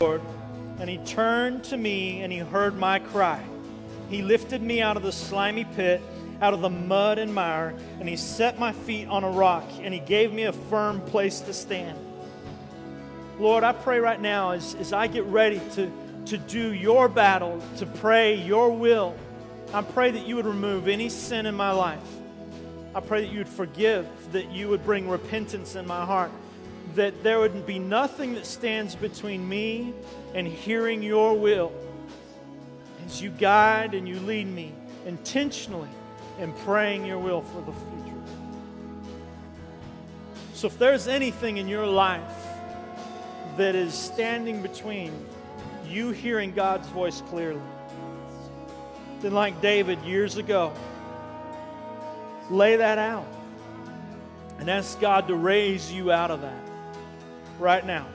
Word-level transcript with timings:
Lord, 0.00 0.22
and 0.78 0.88
he 0.88 0.98
turned 0.98 1.64
to 1.64 1.76
me 1.76 2.22
and 2.22 2.32
he 2.32 2.38
heard 2.38 2.78
my 2.78 3.00
cry. 3.00 3.42
He 4.08 4.22
lifted 4.22 4.62
me 4.62 4.80
out 4.80 4.96
of 4.96 5.02
the 5.02 5.10
slimy 5.10 5.64
pit, 5.64 6.00
out 6.40 6.54
of 6.54 6.60
the 6.60 6.70
mud 6.70 7.18
and 7.18 7.34
mire, 7.34 7.74
and 7.98 8.08
he 8.08 8.14
set 8.14 8.60
my 8.60 8.70
feet 8.70 9.08
on 9.08 9.24
a 9.24 9.28
rock, 9.28 9.64
and 9.80 9.92
he 9.92 9.98
gave 9.98 10.32
me 10.32 10.44
a 10.44 10.52
firm 10.52 11.00
place 11.00 11.40
to 11.40 11.52
stand. 11.52 11.98
Lord, 13.40 13.64
I 13.64 13.72
pray 13.72 13.98
right 13.98 14.20
now 14.20 14.52
as, 14.52 14.76
as 14.76 14.92
I 14.92 15.08
get 15.08 15.24
ready 15.24 15.60
to, 15.72 15.90
to 16.26 16.38
do 16.38 16.72
your 16.72 17.08
battle, 17.08 17.60
to 17.78 17.86
pray 17.86 18.36
your 18.36 18.70
will, 18.70 19.16
I 19.74 19.82
pray 19.82 20.12
that 20.12 20.28
you 20.28 20.36
would 20.36 20.46
remove 20.46 20.86
any 20.86 21.08
sin 21.08 21.44
in 21.44 21.56
my 21.56 21.72
life. 21.72 22.06
I 22.94 23.00
pray 23.00 23.22
that 23.22 23.32
you 23.32 23.38
would 23.38 23.48
forgive, 23.48 24.06
that 24.30 24.52
you 24.52 24.68
would 24.68 24.84
bring 24.84 25.08
repentance 25.08 25.74
in 25.74 25.88
my 25.88 26.04
heart 26.04 26.30
that 26.94 27.22
there 27.22 27.38
would 27.38 27.66
be 27.66 27.78
nothing 27.78 28.34
that 28.34 28.46
stands 28.46 28.94
between 28.94 29.48
me 29.48 29.94
and 30.34 30.46
hearing 30.46 31.02
your 31.02 31.34
will 31.34 31.72
as 33.06 33.22
you 33.22 33.30
guide 33.30 33.94
and 33.94 34.08
you 34.08 34.18
lead 34.20 34.46
me 34.46 34.72
intentionally 35.06 35.88
in 36.38 36.52
praying 36.52 37.04
your 37.04 37.18
will 37.18 37.42
for 37.42 37.60
the 37.62 37.72
future. 37.72 38.18
So 40.54 40.66
if 40.66 40.78
there's 40.78 41.08
anything 41.08 41.56
in 41.56 41.68
your 41.68 41.86
life 41.86 42.46
that 43.56 43.74
is 43.74 43.94
standing 43.94 44.62
between 44.62 45.12
you 45.88 46.10
hearing 46.10 46.52
God's 46.52 46.88
voice 46.88 47.22
clearly, 47.28 47.62
then, 49.20 49.32
like 49.32 49.60
David 49.60 50.00
years 50.02 50.36
ago, 50.36 50.72
lay 52.50 52.76
that 52.76 52.98
out 52.98 53.26
and 54.60 54.70
ask 54.70 55.00
God 55.00 55.26
to 55.28 55.34
raise 55.34 55.92
you 55.92 56.12
out 56.12 56.30
of 56.30 56.42
that 56.42 56.67
right 57.58 57.84
now. 57.84 58.06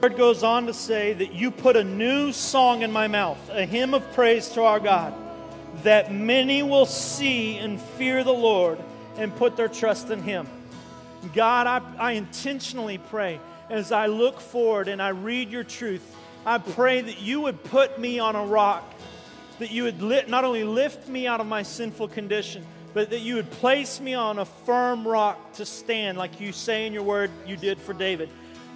The 0.00 0.08
word 0.08 0.16
goes 0.16 0.42
on 0.42 0.66
to 0.66 0.74
say 0.74 1.12
that 1.14 1.32
you 1.32 1.50
put 1.50 1.76
a 1.76 1.84
new 1.84 2.32
song 2.32 2.82
in 2.82 2.92
my 2.92 3.08
mouth, 3.08 3.38
a 3.50 3.64
hymn 3.64 3.94
of 3.94 4.12
praise 4.12 4.48
to 4.50 4.62
our 4.62 4.80
God, 4.80 5.14
that 5.82 6.12
many 6.12 6.62
will 6.62 6.86
see 6.86 7.56
and 7.56 7.80
fear 7.80 8.22
the 8.22 8.32
Lord 8.32 8.78
and 9.16 9.34
put 9.36 9.56
their 9.56 9.68
trust 9.68 10.10
in 10.10 10.22
Him. 10.22 10.46
God, 11.32 11.66
I, 11.66 11.80
I 11.98 12.12
intentionally 12.12 12.98
pray 12.98 13.40
as 13.70 13.92
I 13.92 14.06
look 14.06 14.40
forward 14.40 14.88
and 14.88 15.00
I 15.00 15.08
read 15.08 15.50
your 15.50 15.64
truth, 15.64 16.02
I 16.44 16.58
pray 16.58 17.00
that 17.00 17.20
you 17.20 17.40
would 17.42 17.62
put 17.64 17.98
me 17.98 18.18
on 18.18 18.36
a 18.36 18.44
rock, 18.44 18.84
that 19.58 19.70
you 19.70 19.84
would 19.84 20.02
not 20.28 20.44
only 20.44 20.64
lift 20.64 21.08
me 21.08 21.26
out 21.26 21.40
of 21.40 21.46
my 21.46 21.62
sinful 21.62 22.08
condition, 22.08 22.66
but 22.94 23.10
that 23.10 23.20
you 23.20 23.34
would 23.34 23.50
place 23.50 24.00
me 24.00 24.14
on 24.14 24.38
a 24.38 24.44
firm 24.44 25.06
rock 25.06 25.52
to 25.54 25.66
stand, 25.66 26.16
like 26.16 26.40
you 26.40 26.52
say 26.52 26.86
in 26.86 26.92
your 26.92 27.02
word 27.02 27.30
you 27.44 27.56
did 27.56 27.78
for 27.80 27.92
David. 27.92 28.30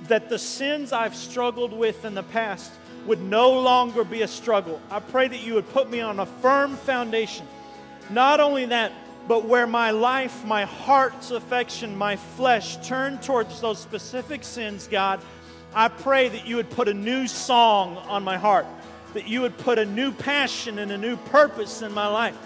That 0.09 0.29
the 0.29 0.39
sins 0.39 0.93
I've 0.93 1.15
struggled 1.15 1.73
with 1.73 2.05
in 2.05 2.15
the 2.15 2.25
past 2.25 2.73
would 3.07 3.23
no 3.23 3.59
longer 3.61 4.03
be 4.03 4.23
a 4.23 4.29
struggle. 4.29 4.81
I 4.91 4.99
pray 4.99 5.29
that 5.29 5.43
you 5.43 5.55
would 5.55 5.69
put 5.71 5.89
me 5.89 6.01
on 6.01 6.19
a 6.19 6.27
firm 6.27 6.77
foundation. 6.77 7.47
Not 8.11 8.41
only 8.41 8.67
that, 8.67 8.93
but 9.29 9.45
where 9.45 9.67
my 9.67 9.93
life, 9.93 10.45
my 10.45 10.65
heart's 10.65 11.31
affection, 11.31 11.97
my 11.97 12.17
flesh 12.17 12.77
turn 12.87 13.19
towards 13.19 13.61
those 13.61 13.79
specific 13.79 14.43
sins, 14.43 14.89
God, 14.91 15.21
I 15.75 15.89
pray 15.89 16.29
that 16.29 16.47
you 16.47 16.57
would 16.57 16.71
put 16.71 16.89
a 16.89 16.95
new 16.95 17.29
song 17.29 17.99
on 18.09 18.25
my 18.25 18.37
heart, 18.37 18.67
that 19.15 19.29
you 19.29 19.43
would 19.43 19.57
put 19.59 19.79
a 19.79 19.85
new 19.85 20.11
passion 20.11 20.79
and 20.81 20.91
a 20.91 20.99
new 20.99 21.17
purpose 21.17 21.83
in 21.83 21.93
my 21.93 22.09
life 22.09 22.37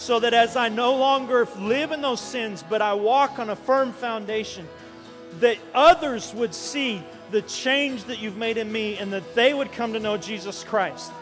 so 0.00 0.18
that 0.18 0.32
as 0.32 0.56
I 0.56 0.70
no 0.70 0.96
longer 0.96 1.46
live 1.58 1.92
in 1.92 2.00
those 2.00 2.22
sins, 2.22 2.64
but 2.66 2.80
I 2.80 2.94
walk 2.94 3.38
on 3.38 3.50
a 3.50 3.54
firm 3.54 3.92
foundation, 3.92 4.66
that 5.40 5.58
others 5.74 6.32
would 6.32 6.54
see 6.54 7.02
the 7.30 7.42
change 7.42 8.04
that 8.04 8.18
you've 8.18 8.38
made 8.38 8.56
in 8.56 8.72
me 8.72 8.96
and 8.96 9.12
that 9.12 9.34
they 9.34 9.52
would 9.52 9.72
come 9.72 9.92
to 9.92 10.00
know 10.00 10.16
Jesus 10.16 10.64
Christ. 10.64 11.12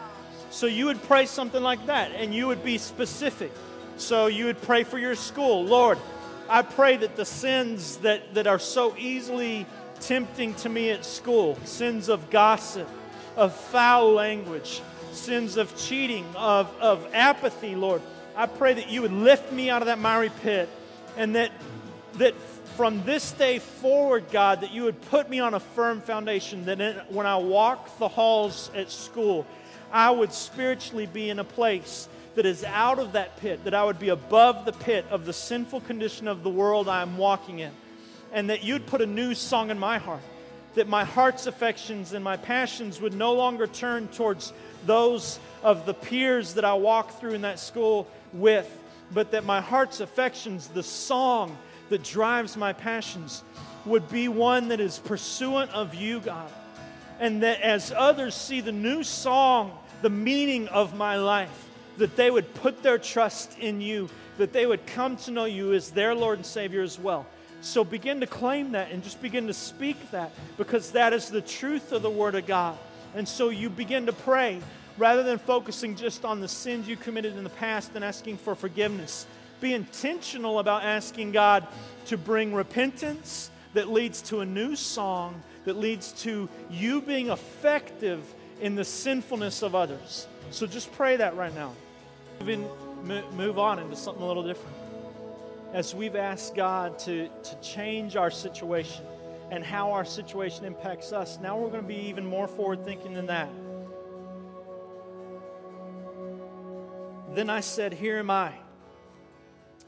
So 0.51 0.67
you 0.67 0.87
would 0.87 1.03
pray 1.03 1.27
something 1.27 1.61
like 1.61 1.87
that 1.87 2.13
and 2.13 2.33
you 2.33 2.47
would 2.47 2.63
be 2.63 2.79
specific. 2.79 3.51
So 3.97 4.29
you 4.29 4.45
would 4.45 4.63
pray 4.63 4.85
for 4.85 4.97
your 4.97 5.17
school. 5.17 5.65
Lord, 5.65 5.99
I 6.49 6.63
pray 6.63 6.97
that 6.99 7.17
the 7.17 7.25
sins 7.25 7.97
that, 7.99 8.33
that 8.35 8.47
are 8.47 8.61
so 8.61 8.97
easily 8.97 9.67
tempting 9.99 10.55
to 10.55 10.69
me 10.69 10.91
at 10.91 11.05
school 11.05 11.59
sins 11.65 12.09
of 12.09 12.31
gossip, 12.31 12.89
of 13.37 13.57
foul 13.57 14.13
language, 14.13 14.83
sins 15.11 15.57
of 15.57 15.77
cheating, 15.77 16.25
of, 16.37 16.73
of 16.81 17.05
apathy, 17.13 17.75
Lord 17.75 18.03
I 18.39 18.47
pray 18.47 18.73
that 18.73 18.89
you 18.89 19.03
would 19.03 19.13
lift 19.13 19.51
me 19.51 19.69
out 19.69 19.83
of 19.83 19.87
that 19.87 19.99
miry 19.99 20.31
pit 20.43 20.69
and 21.17 21.35
that, 21.35 21.51
that 22.19 22.35
from 22.77 23.03
this 23.05 23.33
day 23.33 23.59
forward, 23.59 24.27
God, 24.31 24.61
that 24.61 24.73
you 24.73 24.85
would 24.85 25.01
put 25.11 25.29
me 25.29 25.41
on 25.41 25.55
a 25.55 25.59
firm 25.61 26.01
foundation, 26.01 26.65
that 26.67 26.81
in, 26.81 26.95
when 27.09 27.27
I 27.27 27.39
walk 27.39 27.99
the 27.99 28.07
halls 28.07 28.71
at 28.77 28.93
school, 28.93 29.45
I 29.91 30.13
would 30.13 30.33
spiritually 30.33 31.07
be 31.07 31.31
in 31.31 31.41
a 31.41 31.45
place 31.45 32.09
that 32.37 32.47
is 32.47 32.63
out 32.63 33.01
of 33.01 33.15
that 33.15 33.39
pit, 33.39 33.65
that 33.65 33.75
I 33.75 33.83
would 33.83 33.99
be 33.99 34.11
above 34.11 34.65
the 34.65 34.73
pit 34.73 35.05
of 35.11 35.27
the 35.27 35.33
sinful 35.33 35.81
condition 35.81 36.29
of 36.29 36.45
the 36.45 36.51
world 36.51 36.89
I'm 36.89 37.19
walking 37.19 37.59
in, 37.59 37.73
and 38.33 38.51
that 38.51 38.63
you'd 38.63 38.87
put 38.87 39.01
a 39.01 39.07
new 39.07 39.35
song 39.35 39.71
in 39.71 39.81
my 39.81 39.99
heart, 39.99 40.23
that 40.77 40.87
my 40.87 41.03
heart's 41.03 41.49
affections 41.49 42.13
and 42.13 42.23
my 42.23 42.37
passions 42.37 43.01
would 43.01 43.15
no 43.15 43.33
longer 43.33 43.67
turn 43.67 44.07
towards 44.07 44.53
those 44.87 45.41
of 45.65 45.87
the 45.87 45.95
peers 45.95 46.55
that 46.55 46.65
I 46.65 46.75
walk 46.75 47.19
through 47.19 47.33
in 47.33 47.43
that 47.43 47.59
school 47.59 48.07
with, 48.33 48.71
but 49.13 49.31
that 49.33 49.45
my 49.45 49.61
heart's 49.61 50.01
affections, 50.01 50.69
the 50.69 50.83
song 50.83 51.57
that 51.89 52.03
drives 52.03 52.57
my 52.57 52.73
passions, 52.73 53.43
would 53.85 54.09
be 54.09 54.29
one 54.29 54.69
that 54.69 54.81
is 54.81 54.99
pursuant 54.99 55.71
of 55.73 55.95
you, 55.95 56.21
God. 56.21 56.51
And 57.21 57.43
that 57.43 57.61
as 57.63 57.93
others 57.97 58.35
see 58.35 58.61
the 58.61 58.73
new 58.73 59.03
song, 59.03 59.77
the 60.03 60.11
meaning 60.11 60.69
of 60.69 60.95
my 60.95 61.17
life, 61.17 61.69
that 61.97 62.17
they 62.17 62.31
would 62.31 62.55
put 62.55 62.83
their 62.83 62.99
trust 62.99 63.59
in 63.59 63.81
you, 63.81 64.09
that 64.37 64.53
they 64.53 64.67
would 64.67 64.87
come 64.87 65.17
to 65.17 65.31
know 65.31 65.47
you 65.47 65.73
as 65.73 65.91
their 65.91 66.15
Lord 66.15 66.39
and 66.39 66.47
Savior 66.47 66.83
as 66.83 66.99
well. 66.99 67.27
So 67.61 67.83
begin 67.83 68.21
to 68.21 68.27
claim 68.27 68.73
that 68.73 68.93
and 68.93 69.03
just 69.03 69.21
begin 69.21 69.49
to 69.49 69.55
speak 69.55 70.11
that 70.13 70.33
because 70.57 70.93
that 70.93 71.13
is 71.13 71.29
the 71.29 71.41
truth 71.41 71.91
of 71.91 72.03
the 72.03 72.11
Word 72.11 72.37
of 72.37 72.47
God. 72.47 72.79
And 73.15 73.27
so 73.27 73.49
you 73.49 73.69
begin 73.69 74.07
to 74.07 74.13
pray 74.13 74.61
rather 74.99 75.23
than 75.23 75.39
focusing 75.39 75.97
just 75.97 76.25
on 76.25 76.41
the 76.41 76.49
sins 76.49 76.89
you 76.89 76.97
committed 76.97 77.37
in 77.37 77.45
the 77.45 77.51
past 77.51 77.93
and 77.95 78.05
asking 78.05 78.37
for 78.37 78.55
forgiveness. 78.55 79.27
Be 79.61 79.73
intentional 79.73 80.59
about 80.59 80.85
asking 80.85 81.33
God 81.33 81.67
to 82.07 82.17
bring 82.17 82.53
repentance 82.53 83.51
that 83.75 83.89
leads 83.89 84.23
to 84.23 84.41
a 84.41 84.47
new 84.47 84.77
song, 84.77 85.43
that 85.65 85.77
leads 85.77 86.13
to 86.23 86.49
you 86.71 87.01
being 87.01 87.31
effective 87.31 88.23
in 88.61 88.75
the 88.75 88.85
sinfulness 88.85 89.63
of 89.63 89.75
others. 89.75 90.27
So 90.51 90.67
just 90.67 90.93
pray 90.93 91.17
that 91.17 91.37
right 91.37 91.55
now. 91.55 91.73
Even 92.41 92.69
Move 93.05 93.59
on 93.59 93.79
into 93.79 93.97
something 93.97 94.23
a 94.23 94.27
little 94.27 94.43
different. 94.43 94.75
As 95.73 95.95
we've 95.95 96.17
asked 96.17 96.55
God 96.55 96.99
to, 97.01 97.29
to 97.29 97.61
change 97.61 98.17
our 98.17 98.31
situation 98.31 99.05
and 99.51 99.65
how 99.65 99.93
our 99.93 100.05
situation 100.05 100.65
impacts 100.65 101.13
us, 101.13 101.39
now 101.41 101.57
we're 101.57 101.71
going 101.71 101.83
to 101.83 101.89
be 101.89 102.09
even 102.09 102.27
more 102.27 102.49
forward 102.49 102.85
thinking 102.85 103.15
than 103.15 103.27
that. 103.27 103.49
Then 107.39 107.51
I 107.51 107.61
said, 107.61 107.93
Here 107.93 108.19
am 108.19 108.33
I. 108.33 108.53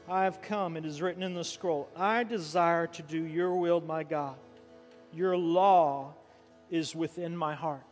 I 0.07 0.23
have 0.23 0.41
come. 0.41 0.77
It 0.77 0.85
is 0.85 1.01
written 1.01 1.21
in 1.21 1.33
the 1.33 1.43
scroll. 1.43 1.89
I 1.97 2.23
desire 2.23 2.87
to 2.87 3.01
do 3.01 3.25
your 3.25 3.53
will, 3.53 3.81
my 3.81 4.03
God. 4.03 4.37
Your 5.11 5.35
law 5.35 6.13
is 6.69 6.95
within 6.95 7.35
my 7.35 7.53
heart. 7.53 7.83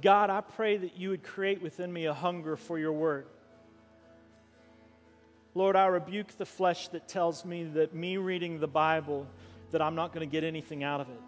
God, 0.00 0.30
I 0.30 0.40
pray 0.40 0.78
that 0.78 0.96
you 0.96 1.10
would 1.10 1.22
create 1.22 1.60
within 1.60 1.92
me 1.92 2.06
a 2.06 2.14
hunger 2.14 2.56
for 2.56 2.78
your 2.78 2.92
word. 2.92 3.26
Lord, 5.54 5.76
I 5.76 5.88
rebuke 5.88 6.38
the 6.38 6.46
flesh 6.46 6.88
that 6.88 7.08
tells 7.08 7.44
me 7.44 7.64
that 7.74 7.94
me 7.94 8.16
reading 8.16 8.58
the 8.58 8.68
Bible, 8.68 9.26
that 9.70 9.82
I'm 9.82 9.96
not 9.96 10.14
going 10.14 10.26
to 10.26 10.32
get 10.32 10.44
anything 10.44 10.82
out 10.82 11.02
of 11.02 11.10
it. 11.10 11.20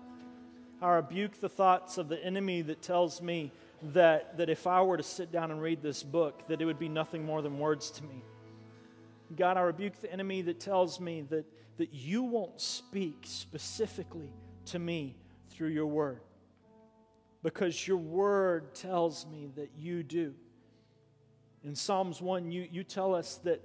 I 0.80 0.92
rebuke 0.92 1.42
the 1.42 1.50
thoughts 1.50 1.98
of 1.98 2.08
the 2.08 2.24
enemy 2.24 2.62
that 2.62 2.80
tells 2.80 3.20
me 3.20 3.52
that, 3.82 4.36
that 4.38 4.48
if 4.48 4.66
I 4.66 4.82
were 4.82 4.96
to 4.96 5.02
sit 5.02 5.30
down 5.30 5.50
and 5.50 5.60
read 5.60 5.82
this 5.82 6.02
book, 6.02 6.46
that 6.48 6.60
it 6.60 6.64
would 6.64 6.78
be 6.78 6.88
nothing 6.88 7.24
more 7.24 7.42
than 7.42 7.58
words 7.58 7.90
to 7.92 8.04
me. 8.04 8.22
God, 9.36 9.56
I 9.56 9.60
rebuke 9.60 10.00
the 10.00 10.12
enemy 10.12 10.42
that 10.42 10.58
tells 10.58 11.00
me 11.00 11.22
that, 11.28 11.44
that 11.76 11.92
you 11.92 12.22
won't 12.22 12.60
speak 12.60 13.20
specifically 13.24 14.32
to 14.66 14.78
me 14.78 15.16
through 15.50 15.68
your 15.68 15.86
word. 15.86 16.20
Because 17.42 17.86
your 17.86 17.98
word 17.98 18.74
tells 18.74 19.26
me 19.26 19.50
that 19.56 19.70
you 19.78 20.02
do. 20.02 20.34
In 21.62 21.74
Psalms 21.74 22.20
1, 22.20 22.50
you, 22.50 22.66
you 22.70 22.82
tell 22.82 23.14
us 23.14 23.36
that, 23.44 23.62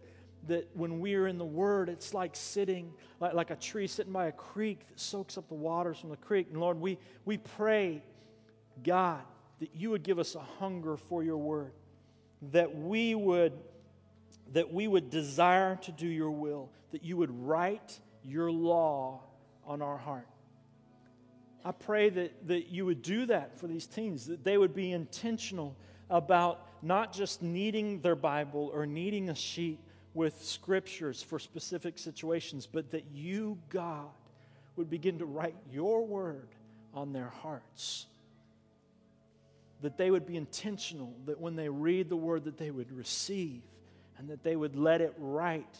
that 0.47 0.69
when 0.75 0.99
we 0.99 1.15
are 1.15 1.27
in 1.27 1.37
the 1.37 1.45
Word, 1.45 1.89
it's 1.89 2.13
like 2.13 2.35
sitting, 2.35 2.93
like, 3.19 3.33
like 3.33 3.49
a 3.49 3.55
tree 3.55 3.87
sitting 3.87 4.11
by 4.11 4.27
a 4.27 4.31
creek 4.31 4.87
that 4.89 4.99
soaks 4.99 5.37
up 5.37 5.47
the 5.47 5.53
waters 5.53 5.99
from 5.99 6.09
the 6.09 6.17
creek. 6.17 6.47
And 6.51 6.59
Lord, 6.59 6.79
we, 6.79 6.97
we 7.23 7.37
pray, 7.37 8.03
God, 8.83 9.21
that 9.63 9.73
you 9.73 9.91
would 9.91 10.03
give 10.03 10.19
us 10.19 10.35
a 10.35 10.41
hunger 10.59 10.97
for 10.97 11.23
your 11.23 11.37
word, 11.37 11.71
that 12.51 12.75
we 12.75 13.15
would 13.15 13.53
that 14.51 14.73
we 14.73 14.89
would 14.89 15.09
desire 15.09 15.77
to 15.77 15.91
do 15.93 16.05
your 16.05 16.31
will, 16.31 16.69
that 16.91 17.01
you 17.01 17.15
would 17.15 17.31
write 17.47 17.97
your 18.25 18.51
law 18.51 19.21
on 19.65 19.81
our 19.81 19.97
heart. 19.97 20.27
I 21.63 21.71
pray 21.71 22.09
that, 22.09 22.45
that 22.49 22.67
you 22.67 22.85
would 22.85 23.01
do 23.01 23.25
that 23.27 23.57
for 23.57 23.67
these 23.67 23.87
teens, 23.87 24.25
that 24.25 24.43
they 24.43 24.57
would 24.57 24.75
be 24.75 24.91
intentional 24.91 25.77
about 26.09 26.67
not 26.83 27.13
just 27.13 27.41
needing 27.41 28.01
their 28.01 28.17
Bible 28.17 28.69
or 28.73 28.85
needing 28.85 29.29
a 29.29 29.35
sheet 29.35 29.79
with 30.13 30.43
scriptures 30.43 31.23
for 31.23 31.39
specific 31.39 31.97
situations, 31.97 32.67
but 32.67 32.91
that 32.91 33.05
you, 33.13 33.57
God, 33.69 34.11
would 34.75 34.89
begin 34.89 35.19
to 35.19 35.25
write 35.25 35.55
your 35.71 36.05
word 36.05 36.49
on 36.93 37.13
their 37.13 37.29
hearts. 37.29 38.07
That 39.83 39.97
they 39.97 40.09
would 40.09 40.25
be 40.25 40.37
intentional, 40.37 41.13
that 41.25 41.39
when 41.39 41.55
they 41.57 41.67
read 41.67 42.09
the 42.09 42.15
word, 42.15 42.45
that 42.45 42.57
they 42.57 42.71
would 42.71 42.91
receive 42.91 43.61
and 44.17 44.29
that 44.29 44.41
they 44.41 44.55
would 44.55 44.77
let 44.77 45.01
it 45.01 45.13
write 45.17 45.77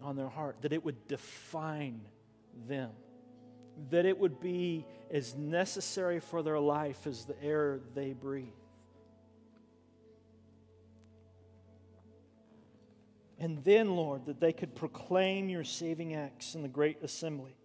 on 0.00 0.14
their 0.14 0.28
heart, 0.28 0.58
that 0.62 0.72
it 0.72 0.84
would 0.84 1.08
define 1.08 2.00
them, 2.68 2.90
that 3.90 4.06
it 4.06 4.16
would 4.16 4.38
be 4.40 4.86
as 5.10 5.34
necessary 5.34 6.20
for 6.20 6.44
their 6.44 6.60
life 6.60 7.08
as 7.08 7.24
the 7.24 7.34
air 7.42 7.80
they 7.94 8.12
breathe. 8.12 8.46
And 13.40 13.64
then, 13.64 13.96
Lord, 13.96 14.26
that 14.26 14.38
they 14.38 14.52
could 14.52 14.76
proclaim 14.76 15.48
your 15.48 15.64
saving 15.64 16.14
acts 16.14 16.54
in 16.54 16.62
the 16.62 16.68
great 16.68 17.02
assembly. 17.02 17.56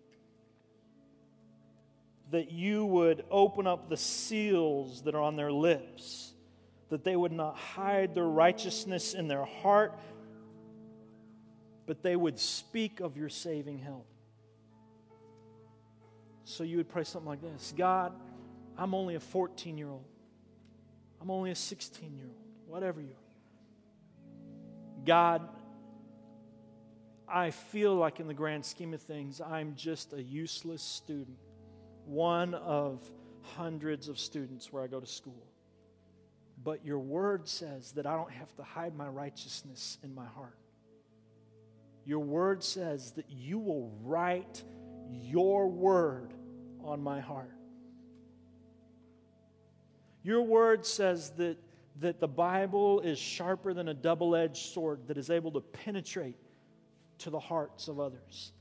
That 2.31 2.52
you 2.52 2.86
would 2.86 3.26
open 3.31 3.66
up 3.68 3.90
the 3.90 3.98
seals 3.98 5.04
that 5.04 5.16
are 5.16 5.22
on 5.22 5.36
their 5.36 5.52
lips, 5.52 6.34
that 6.90 7.04
they 7.04 7.16
would 7.16 7.31
not 7.31 7.58
hide 7.58 8.14
their 8.14 8.28
righteousness 8.28 9.14
in 9.14 9.28
their 9.28 9.46
heart, 9.46 9.98
but 11.86 12.04
they 12.04 12.16
would 12.16 12.40
speak 12.40 13.00
of 13.00 13.18
your 13.18 13.30
saving 13.30 13.80
help. 13.80 14.06
So 16.44 16.64
you 16.64 16.78
would 16.78 16.90
pray 16.90 17.04
something 17.04 17.30
like 17.30 17.42
this 17.42 17.74
God, 17.76 18.14
I'm 18.78 18.94
only 18.94 19.16
a 19.16 19.20
14 19.20 19.78
year 19.78 19.90
old. 19.90 20.06
I'm 21.22 21.30
only 21.30 21.52
a 21.52 21.56
16 21.56 22.16
year 22.16 22.28
old, 22.28 22.36
whatever 22.68 23.02
you 23.02 23.10
are. 23.10 23.30
God, 25.06 25.48
I 27.28 27.52
feel 27.52 27.96
like 27.96 28.20
in 28.20 28.28
the 28.28 28.34
grand 28.34 28.66
scheme 28.66 28.94
of 28.94 29.02
things, 29.02 29.42
I'm 29.42 29.76
just 29.76 30.14
a 30.14 30.22
useless 30.22 30.81
student, 30.81 31.38
one 32.09 32.56
of 32.56 33.00
hundreds 33.56 34.09
of 34.09 34.17
students 34.17 34.73
where 34.73 34.83
I 34.83 34.88
go 34.88 35.00
to 35.00 35.06
school. 35.06 35.45
But 36.63 36.83
your 36.83 37.00
word 37.00 37.47
says 37.47 37.94
that 37.94 38.06
I 38.06 38.15
don't 38.15 38.31
have 38.31 38.53
to 38.56 38.63
hide 38.63 38.95
my 38.95 39.07
righteousness 39.07 39.97
in 40.03 40.13
my 40.13 40.25
heart. 40.25 40.57
Your 42.06 42.19
word 42.19 42.63
says 42.63 43.11
that 43.11 43.29
you 43.29 43.59
will 43.59 43.91
write 44.03 44.63
your 45.11 45.67
word 45.67 46.33
on 46.83 47.01
my 47.01 47.19
heart. 47.19 47.53
Your 50.23 50.41
word 50.41 50.85
says 50.85 51.29
that, 51.38 51.57
that 52.00 52.19
the 52.19 52.27
Bible 52.27 53.00
is 53.01 53.19
sharper 53.19 53.73
than 53.73 53.88
a 53.88 53.94
double 53.94 54.35
edged 54.35 54.73
sword 54.73 55.07
that 55.07 55.17
is 55.17 55.29
able 55.29 55.51
to 55.51 55.61
penetrate 55.61 56.38
to 57.19 57.29
the 57.29 57.39
hearts 57.39 57.88
of 57.88 58.00
others. 58.00 58.51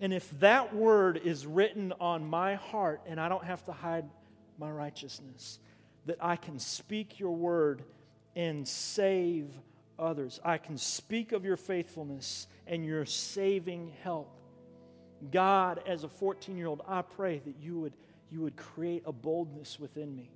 And 0.00 0.14
if 0.14 0.30
that 0.40 0.74
word 0.74 1.20
is 1.22 1.46
written 1.46 1.92
on 2.00 2.28
my 2.28 2.54
heart 2.54 3.02
and 3.06 3.20
I 3.20 3.28
don't 3.28 3.44
have 3.44 3.64
to 3.66 3.72
hide 3.72 4.08
my 4.58 4.70
righteousness, 4.70 5.58
that 6.06 6.16
I 6.20 6.36
can 6.36 6.58
speak 6.58 7.20
your 7.20 7.32
word 7.32 7.82
and 8.34 8.66
save 8.66 9.48
others. 9.98 10.40
I 10.42 10.56
can 10.56 10.78
speak 10.78 11.32
of 11.32 11.44
your 11.44 11.58
faithfulness 11.58 12.46
and 12.66 12.84
your 12.84 13.04
saving 13.04 13.92
help. 14.02 14.34
God, 15.30 15.82
as 15.86 16.02
a 16.04 16.08
14 16.08 16.56
year 16.56 16.66
old, 16.66 16.80
I 16.88 17.02
pray 17.02 17.40
that 17.44 17.56
you 17.60 17.78
would, 17.80 17.92
you 18.30 18.40
would 18.40 18.56
create 18.56 19.02
a 19.04 19.12
boldness 19.12 19.78
within 19.78 20.16
me. 20.16 20.30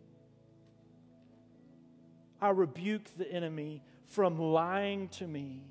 I 2.40 2.50
rebuke 2.50 3.04
the 3.16 3.30
enemy 3.30 3.82
from 4.06 4.38
lying 4.38 5.08
to 5.08 5.26
me 5.26 5.62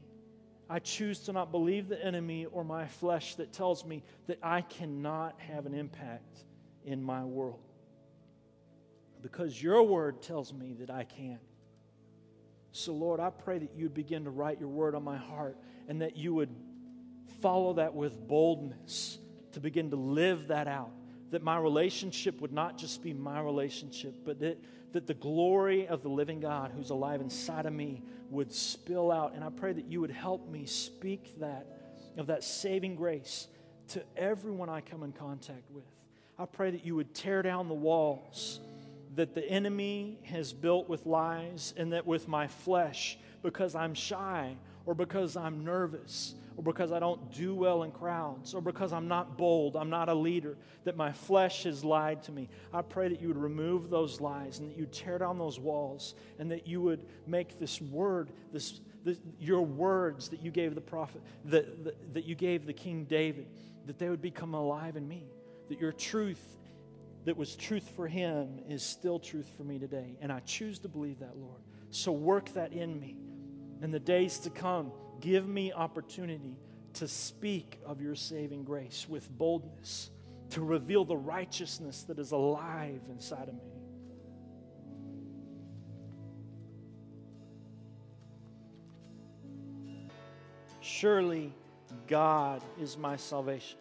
I 0.73 0.79
choose 0.79 1.19
to 1.25 1.33
not 1.33 1.51
believe 1.51 1.87
the 1.87 2.03
enemy 2.03 2.47
or 2.47 2.63
my 2.63 2.87
flesh 2.87 3.35
that 3.35 3.53
tells 3.53 3.85
me 3.85 4.01
that 4.25 4.39
I 4.41 4.61
cannot 4.61 5.39
have 5.39 5.67
an 5.67 5.75
impact 5.75 6.45
in 6.83 7.03
my 7.03 7.23
world. 7.23 7.59
Because 9.21 9.61
your 9.61 9.83
word 9.83 10.23
tells 10.23 10.51
me 10.51 10.73
that 10.79 10.89
I 10.89 11.03
can. 11.03 11.37
So, 12.71 12.91
Lord, 12.91 13.19
I 13.19 13.29
pray 13.29 13.59
that 13.59 13.75
you'd 13.75 13.93
begin 13.93 14.23
to 14.23 14.31
write 14.31 14.59
your 14.59 14.67
word 14.67 14.95
on 14.95 15.03
my 15.03 15.15
heart 15.15 15.59
and 15.87 16.01
that 16.01 16.17
you 16.17 16.33
would 16.33 16.49
follow 17.39 17.73
that 17.73 17.93
with 17.93 18.27
boldness 18.27 19.19
to 19.51 19.59
begin 19.59 19.91
to 19.91 19.95
live 19.95 20.47
that 20.47 20.67
out. 20.67 20.89
That 21.33 21.43
my 21.43 21.57
relationship 21.57 22.39
would 22.41 22.53
not 22.53 22.77
just 22.77 23.03
be 23.03 23.11
my 23.13 23.41
relationship, 23.41 24.13
but 24.23 24.39
that 24.39 24.57
that 24.93 25.07
the 25.07 25.13
glory 25.15 25.87
of 25.87 26.03
the 26.03 26.09
living 26.09 26.39
God 26.39 26.71
who's 26.73 26.91
alive 26.91 27.19
inside 27.19 27.65
of 27.65 27.73
me 27.73 28.03
would 28.29 28.53
spill 28.53 29.11
out. 29.11 29.33
And 29.33 29.43
I 29.43 29.49
pray 29.49 29.73
that 29.73 29.85
you 29.85 29.99
would 30.01 30.11
help 30.11 30.47
me 30.49 30.65
speak 30.65 31.39
that, 31.39 31.65
of 32.17 32.27
that 32.27 32.43
saving 32.43 32.95
grace 32.95 33.47
to 33.89 34.03
everyone 34.15 34.69
I 34.69 34.81
come 34.81 35.03
in 35.03 35.11
contact 35.11 35.69
with. 35.71 35.83
I 36.37 36.45
pray 36.45 36.71
that 36.71 36.85
you 36.85 36.95
would 36.95 37.13
tear 37.13 37.41
down 37.41 37.67
the 37.67 37.73
walls 37.73 38.59
that 39.15 39.35
the 39.35 39.47
enemy 39.47 40.19
has 40.23 40.53
built 40.53 40.87
with 40.89 41.05
lies 41.05 41.73
and 41.75 41.93
that 41.93 42.05
with 42.05 42.27
my 42.27 42.47
flesh, 42.47 43.17
because 43.41 43.75
I'm 43.75 43.93
shy 43.93 44.55
or 44.85 44.95
because 44.95 45.35
I'm 45.35 45.63
nervous 45.63 46.35
or 46.55 46.63
because 46.63 46.91
I 46.91 46.99
don't 46.99 47.31
do 47.31 47.55
well 47.55 47.83
in 47.83 47.91
crowds, 47.91 48.53
or 48.53 48.61
because 48.61 48.93
I'm 48.93 49.07
not 49.07 49.37
bold, 49.37 49.75
I'm 49.75 49.89
not 49.89 50.09
a 50.09 50.13
leader, 50.13 50.57
that 50.83 50.95
my 50.95 51.11
flesh 51.11 51.63
has 51.63 51.83
lied 51.83 52.23
to 52.23 52.31
me. 52.31 52.49
I 52.73 52.81
pray 52.81 53.07
that 53.07 53.21
you 53.21 53.27
would 53.27 53.37
remove 53.37 53.89
those 53.89 54.21
lies 54.21 54.59
and 54.59 54.69
that 54.69 54.77
you 54.77 54.85
tear 54.85 55.17
down 55.17 55.37
those 55.37 55.59
walls 55.59 56.15
and 56.39 56.51
that 56.51 56.67
you 56.67 56.81
would 56.81 57.05
make 57.25 57.59
this 57.59 57.81
word, 57.81 58.31
this, 58.51 58.81
this 59.03 59.17
your 59.39 59.61
words 59.61 60.29
that 60.29 60.41
you 60.41 60.51
gave 60.51 60.75
the 60.75 60.81
prophet, 60.81 61.21
that, 61.45 61.83
that, 61.83 62.13
that 62.13 62.25
you 62.25 62.35
gave 62.35 62.65
the 62.65 62.73
King 62.73 63.05
David, 63.05 63.47
that 63.85 63.97
they 63.97 64.09
would 64.09 64.21
become 64.21 64.53
alive 64.53 64.95
in 64.95 65.07
me. 65.07 65.25
That 65.69 65.79
your 65.79 65.93
truth 65.93 66.57
that 67.25 67.37
was 67.37 67.55
truth 67.55 67.89
for 67.95 68.07
him 68.07 68.59
is 68.67 68.83
still 68.83 69.19
truth 69.19 69.49
for 69.55 69.63
me 69.63 69.79
today. 69.79 70.17
And 70.21 70.31
I 70.31 70.39
choose 70.41 70.79
to 70.79 70.89
believe 70.89 71.19
that, 71.19 71.37
Lord. 71.37 71.61
So 71.89 72.11
work 72.11 72.53
that 72.53 72.73
in 72.73 72.99
me. 72.99 73.17
In 73.81 73.91
the 73.91 73.99
days 73.99 74.39
to 74.39 74.49
come, 74.49 74.91
Give 75.23 75.47
me 75.47 75.71
opportunity 75.71 76.57
to 76.95 77.07
speak 77.07 77.79
of 77.85 78.01
your 78.01 78.13
saving 78.13 78.65
grace 78.65 79.07
with 79.07 79.29
boldness, 79.37 80.11
to 80.49 80.61
reveal 80.61 81.05
the 81.05 81.15
righteousness 81.15 82.03
that 82.09 82.19
is 82.19 82.33
alive 82.33 82.99
inside 83.09 83.47
of 83.47 83.53
me. 83.53 83.61
Surely 90.81 91.53
God 92.05 92.61
is 92.77 92.97
my 92.97 93.15
salvation. 93.15 93.77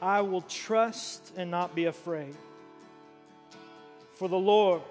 I 0.00 0.20
will 0.20 0.42
trust 0.42 1.32
and 1.36 1.50
not 1.50 1.74
be 1.74 1.86
afraid. 1.86 2.36
For 4.14 4.28
the 4.28 4.38
Lord 4.38 4.82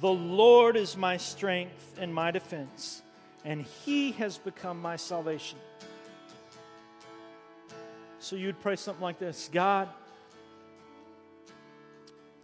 the 0.00 0.12
Lord 0.12 0.76
is 0.76 0.96
my 0.96 1.16
strength 1.16 1.96
and 1.98 2.14
my 2.14 2.30
defense, 2.30 3.02
and 3.44 3.62
He 3.84 4.12
has 4.12 4.38
become 4.38 4.80
my 4.80 4.96
salvation. 4.96 5.58
So 8.18 8.36
you'd 8.36 8.60
pray 8.60 8.76
something 8.76 9.02
like 9.02 9.18
this 9.18 9.48
God, 9.52 9.88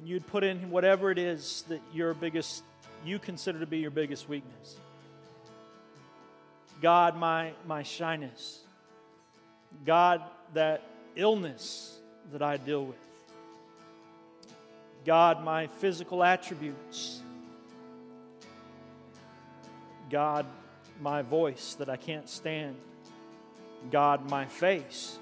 you'd 0.05 0.27
put 0.27 0.45
in 0.45 0.71
whatever 0.71 1.11
it 1.11 1.19
is 1.19 1.65
that 1.69 1.81
your 1.93 2.15
biggest, 2.15 2.63
you 3.05 3.19
consider 3.19 3.61
to 3.61 3.67
be 3.67 3.79
your 3.79 3.91
biggest 3.91 4.29
weakness. 4.29 4.77
God, 6.81 7.17
my, 7.17 7.53
my 7.67 7.83
shyness. 7.83 8.61
God, 9.87 10.23
that 10.55 10.83
illness 11.17 11.99
that 12.33 12.43
I 12.43 12.57
deal 12.57 12.85
with. 12.85 12.97
God, 15.05 15.45
my 15.45 15.67
physical 15.67 16.23
attributes 16.23 17.22
God, 20.13 20.45
my 21.01 21.23
voice 21.23 21.75
that 21.79 21.89
I 21.89 21.97
can't 21.97 22.29
stand. 22.29 22.77
God, 23.91 24.31
my 24.31 24.45
face 24.45 25.19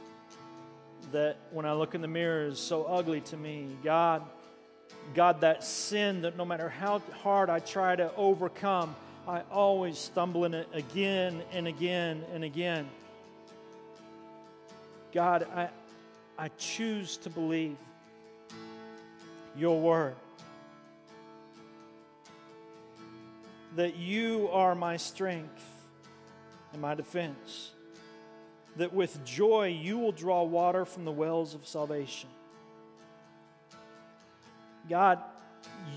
that 1.13 1.37
when 1.53 1.65
I 1.65 1.75
look 1.75 1.95
in 1.95 2.01
the 2.01 2.09
mirror 2.09 2.47
is 2.47 2.59
so 2.59 2.85
ugly 2.85 3.21
to 3.23 3.37
me. 3.37 3.69
God, 3.85 4.23
God, 5.15 5.43
that 5.43 5.63
sin 5.63 6.23
that 6.23 6.37
no 6.37 6.45
matter 6.45 6.69
how 6.69 6.99
hard 7.23 7.51
I 7.51 7.61
try 7.61 7.95
to 7.95 8.13
overcome, 8.17 8.97
I 9.29 9.43
always 9.53 9.97
stumble 9.97 10.45
in 10.45 10.55
it 10.55 10.69
again 10.73 11.41
and 11.53 11.69
again 11.69 12.25
and 12.35 12.43
again. 12.43 12.89
God, 15.13 15.47
I, 15.55 15.69
I 16.37 16.49
choose 16.59 17.17
to 17.19 17.31
believe 17.31 17.77
your 19.57 19.81
word. 19.81 20.17
That 23.77 23.97
you 23.97 24.49
are 24.53 24.75
my 24.75 24.97
strength 24.97 25.65
and 26.73 26.83
my 26.83 26.95
defense, 26.95 27.71
that 28.77 28.93
with 28.93 29.25
joy 29.25 29.69
you 29.69 29.99
will 29.99 30.13
draw 30.13 30.43
water 30.43 30.85
from 30.85 31.05
the 31.05 31.13
wells 31.13 31.55
of 31.55 31.67
salvation. 31.67 32.29
God, 34.89 35.21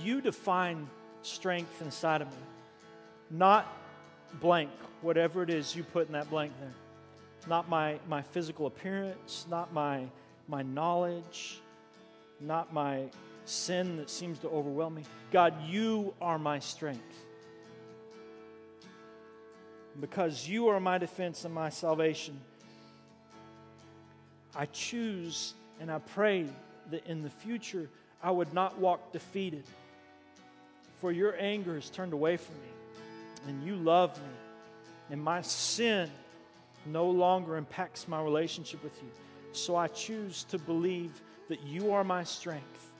you 0.03 0.22
define 0.22 0.88
strength 1.22 1.82
inside 1.82 2.22
of 2.22 2.27
me, 2.27 2.44
not 3.32 3.68
blank, 4.39 4.72
whatever 5.01 5.44
it 5.44 5.50
is 5.50 5.75
you 5.75 5.84
put 5.84 6.08
in 6.08 6.13
that 6.13 6.30
blank 6.30 6.51
there. 6.60 6.74
Not 7.48 7.70
my, 7.70 8.00
my 8.08 8.22
physical 8.22 8.68
appearance, 8.68 9.46
not 9.50 9.74
my, 9.74 10.06
my 10.48 10.62
knowledge, 10.62 11.60
not 12.39 12.74
my 12.74 13.06
sin 13.46 13.98
that 13.98 14.10
seems 14.10 14.39
to 14.39 14.50
overwhelm 14.50 14.96
me. 14.96 15.03
God, 15.32 15.53
you 15.68 16.13
are 16.22 16.38
my 16.38 16.60
strength. 16.60 17.25
Because 20.00 20.47
you 20.47 20.69
are 20.69 20.79
my 20.79 20.97
defense 20.97 21.45
and 21.45 21.53
my 21.53 21.69
salvation, 21.69 22.39
I 24.55 24.65
choose 24.67 25.53
and 25.79 25.91
I 25.91 26.00
pray 26.00 26.47
that 26.91 27.05
in 27.07 27.23
the 27.23 27.29
future 27.29 27.89
I 28.21 28.31
would 28.31 28.53
not 28.53 28.79
walk 28.79 29.12
defeated. 29.12 29.63
For 31.01 31.12
your 31.12 31.35
anger 31.38 31.77
is 31.77 31.89
turned 31.89 32.13
away 32.13 32.38
from 32.38 32.55
me, 32.55 33.47
and 33.47 33.63
you 33.63 33.75
love 33.75 34.17
me, 34.17 34.33
and 35.12 35.21
my 35.21 35.41
sin 35.41 36.09
no 36.85 37.09
longer 37.09 37.57
impacts 37.57 38.07
my 38.07 38.21
relationship 38.21 38.81
with 38.83 38.97
you. 39.01 39.09
So 39.51 39.75
I 39.75 39.88
choose 39.88 40.45
to 40.45 40.57
believe 40.57 41.21
that 41.50 41.62
you 41.63 41.91
are 41.91 42.03
my 42.03 42.23
strength 42.23 42.91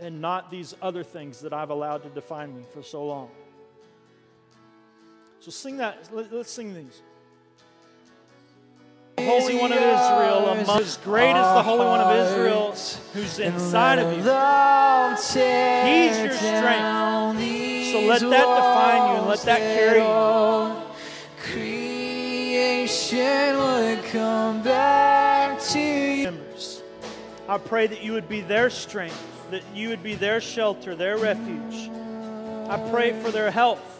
and 0.00 0.20
not 0.20 0.50
these 0.50 0.74
other 0.80 1.02
things 1.02 1.40
that 1.40 1.52
I've 1.52 1.70
allowed 1.70 2.02
to 2.04 2.08
define 2.08 2.56
me 2.56 2.62
for 2.72 2.82
so 2.82 3.04
long. 3.04 3.30
So 5.44 5.50
sing 5.50 5.76
that. 5.76 6.08
Let, 6.10 6.32
us 6.32 6.48
sing 6.48 6.72
these. 6.72 7.02
Holy 9.18 9.56
One 9.56 9.72
of 9.72 9.76
Israel, 9.76 10.48
amongst 10.48 11.04
great 11.04 11.32
is 11.32 11.36
the 11.36 11.62
Holy 11.62 11.84
One 11.84 12.00
of 12.00 12.16
Israel 12.16 12.74
who's 13.12 13.38
inside 13.38 13.98
of 13.98 14.10
you. 14.10 14.22
He's 14.22 15.36
your 16.18 16.32
strength. 16.32 17.36
So 17.92 18.00
let 18.06 18.22
that 18.22 18.46
define 18.56 19.10
you 19.10 19.16
and 19.18 19.28
let 19.28 19.40
that 19.40 19.58
carry 19.58 20.00
you. 20.00 20.74
Creation 21.52 23.58
would 23.58 24.02
come 24.04 24.62
back 24.62 25.60
to 25.60 25.78
you. 25.78 26.32
I 27.50 27.58
pray 27.58 27.86
that 27.86 28.02
you 28.02 28.12
would 28.12 28.30
be 28.30 28.40
their 28.40 28.70
strength, 28.70 29.22
that 29.50 29.62
you 29.74 29.90
would 29.90 30.02
be 30.02 30.14
their 30.14 30.40
shelter, 30.40 30.96
their 30.96 31.18
refuge. 31.18 31.90
I 32.70 32.78
pray 32.90 33.12
for 33.22 33.30
their 33.30 33.50
health 33.50 33.90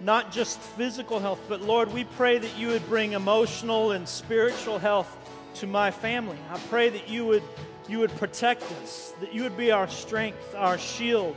not 0.00 0.32
just 0.32 0.60
physical 0.60 1.18
health, 1.18 1.40
but 1.48 1.60
Lord, 1.60 1.92
we 1.92 2.04
pray 2.04 2.38
that 2.38 2.56
you 2.56 2.68
would 2.68 2.86
bring 2.88 3.12
emotional 3.12 3.92
and 3.92 4.08
spiritual 4.08 4.78
health 4.78 5.16
to 5.54 5.66
my 5.66 5.90
family. 5.90 6.38
I 6.50 6.58
pray 6.68 6.88
that 6.88 7.08
you 7.08 7.26
would 7.26 7.42
you 7.88 8.00
would 8.00 8.14
protect 8.16 8.62
us, 8.82 9.14
that 9.20 9.32
you 9.32 9.42
would 9.42 9.56
be 9.56 9.72
our 9.72 9.88
strength, 9.88 10.54
our 10.54 10.76
shield. 10.76 11.34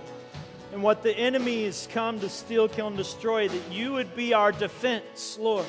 And 0.73 0.83
what 0.83 1.01
the 1.01 1.17
enemy 1.17 1.65
has 1.65 1.87
come 1.91 2.19
to 2.19 2.29
steal, 2.29 2.67
kill, 2.67 2.87
and 2.87 2.97
destroy, 2.97 3.47
that 3.47 3.71
you 3.71 3.93
would 3.93 4.15
be 4.15 4.33
our 4.33 4.51
defense, 4.51 5.37
Lord. 5.39 5.65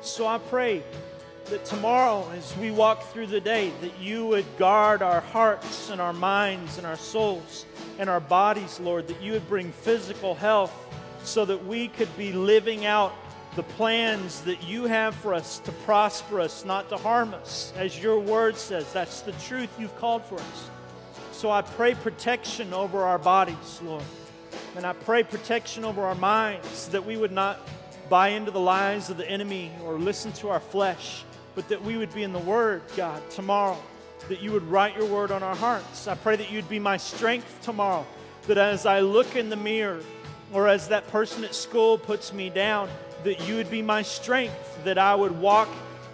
So 0.00 0.26
I 0.26 0.38
pray 0.38 0.82
that 1.46 1.64
tomorrow, 1.64 2.30
as 2.34 2.56
we 2.56 2.70
walk 2.70 3.02
through 3.12 3.26
the 3.26 3.40
day, 3.40 3.72
that 3.80 3.98
you 3.98 4.26
would 4.26 4.46
guard 4.56 5.02
our 5.02 5.20
hearts 5.20 5.90
and 5.90 6.00
our 6.00 6.12
minds 6.12 6.78
and 6.78 6.86
our 6.86 6.96
souls 6.96 7.66
and 7.98 8.08
our 8.08 8.20
bodies, 8.20 8.80
Lord, 8.80 9.08
that 9.08 9.20
you 9.20 9.32
would 9.32 9.48
bring 9.48 9.70
physical 9.70 10.34
health 10.34 10.81
so 11.24 11.44
that 11.44 11.66
we 11.66 11.88
could 11.88 12.14
be 12.16 12.32
living 12.32 12.84
out 12.84 13.14
the 13.54 13.62
plans 13.62 14.40
that 14.42 14.62
you 14.66 14.84
have 14.84 15.14
for 15.14 15.34
us 15.34 15.58
to 15.58 15.72
prosper 15.72 16.40
us, 16.40 16.64
not 16.64 16.88
to 16.88 16.96
harm 16.96 17.34
us. 17.34 17.72
As 17.76 18.02
your 18.02 18.18
word 18.18 18.56
says, 18.56 18.90
that's 18.92 19.20
the 19.20 19.32
truth 19.32 19.68
you've 19.78 19.96
called 19.96 20.24
for 20.24 20.36
us. 20.36 20.70
So 21.32 21.50
I 21.50 21.62
pray 21.62 21.94
protection 21.94 22.72
over 22.72 23.02
our 23.02 23.18
bodies, 23.18 23.80
Lord. 23.82 24.04
And 24.74 24.86
I 24.86 24.94
pray 24.94 25.22
protection 25.22 25.84
over 25.84 26.02
our 26.02 26.14
minds 26.14 26.88
that 26.88 27.04
we 27.04 27.16
would 27.16 27.32
not 27.32 27.60
buy 28.08 28.28
into 28.28 28.50
the 28.50 28.60
lies 28.60 29.10
of 29.10 29.18
the 29.18 29.28
enemy 29.28 29.70
or 29.84 29.98
listen 29.98 30.32
to 30.32 30.48
our 30.48 30.60
flesh, 30.60 31.24
but 31.54 31.68
that 31.68 31.82
we 31.82 31.98
would 31.98 32.12
be 32.14 32.22
in 32.22 32.32
the 32.32 32.38
Word, 32.38 32.82
God, 32.96 33.28
tomorrow. 33.30 33.78
That 34.28 34.40
you 34.40 34.52
would 34.52 34.62
write 34.64 34.96
your 34.96 35.06
word 35.06 35.32
on 35.32 35.42
our 35.42 35.56
hearts. 35.56 36.06
I 36.06 36.14
pray 36.14 36.36
that 36.36 36.50
you'd 36.50 36.68
be 36.68 36.78
my 36.78 36.96
strength 36.96 37.58
tomorrow. 37.62 38.06
That 38.46 38.56
as 38.56 38.86
I 38.86 39.00
look 39.00 39.34
in 39.34 39.50
the 39.50 39.56
mirror, 39.56 40.00
or 40.52 40.68
as 40.68 40.88
that 40.88 41.08
person 41.08 41.44
at 41.44 41.54
school 41.54 41.98
puts 41.98 42.32
me 42.32 42.50
down, 42.50 42.88
that 43.24 43.46
you 43.48 43.56
would 43.56 43.70
be 43.70 43.82
my 43.82 44.02
strength, 44.02 44.84
that 44.84 44.98
I 44.98 45.14
would 45.14 45.38
walk 45.38 45.68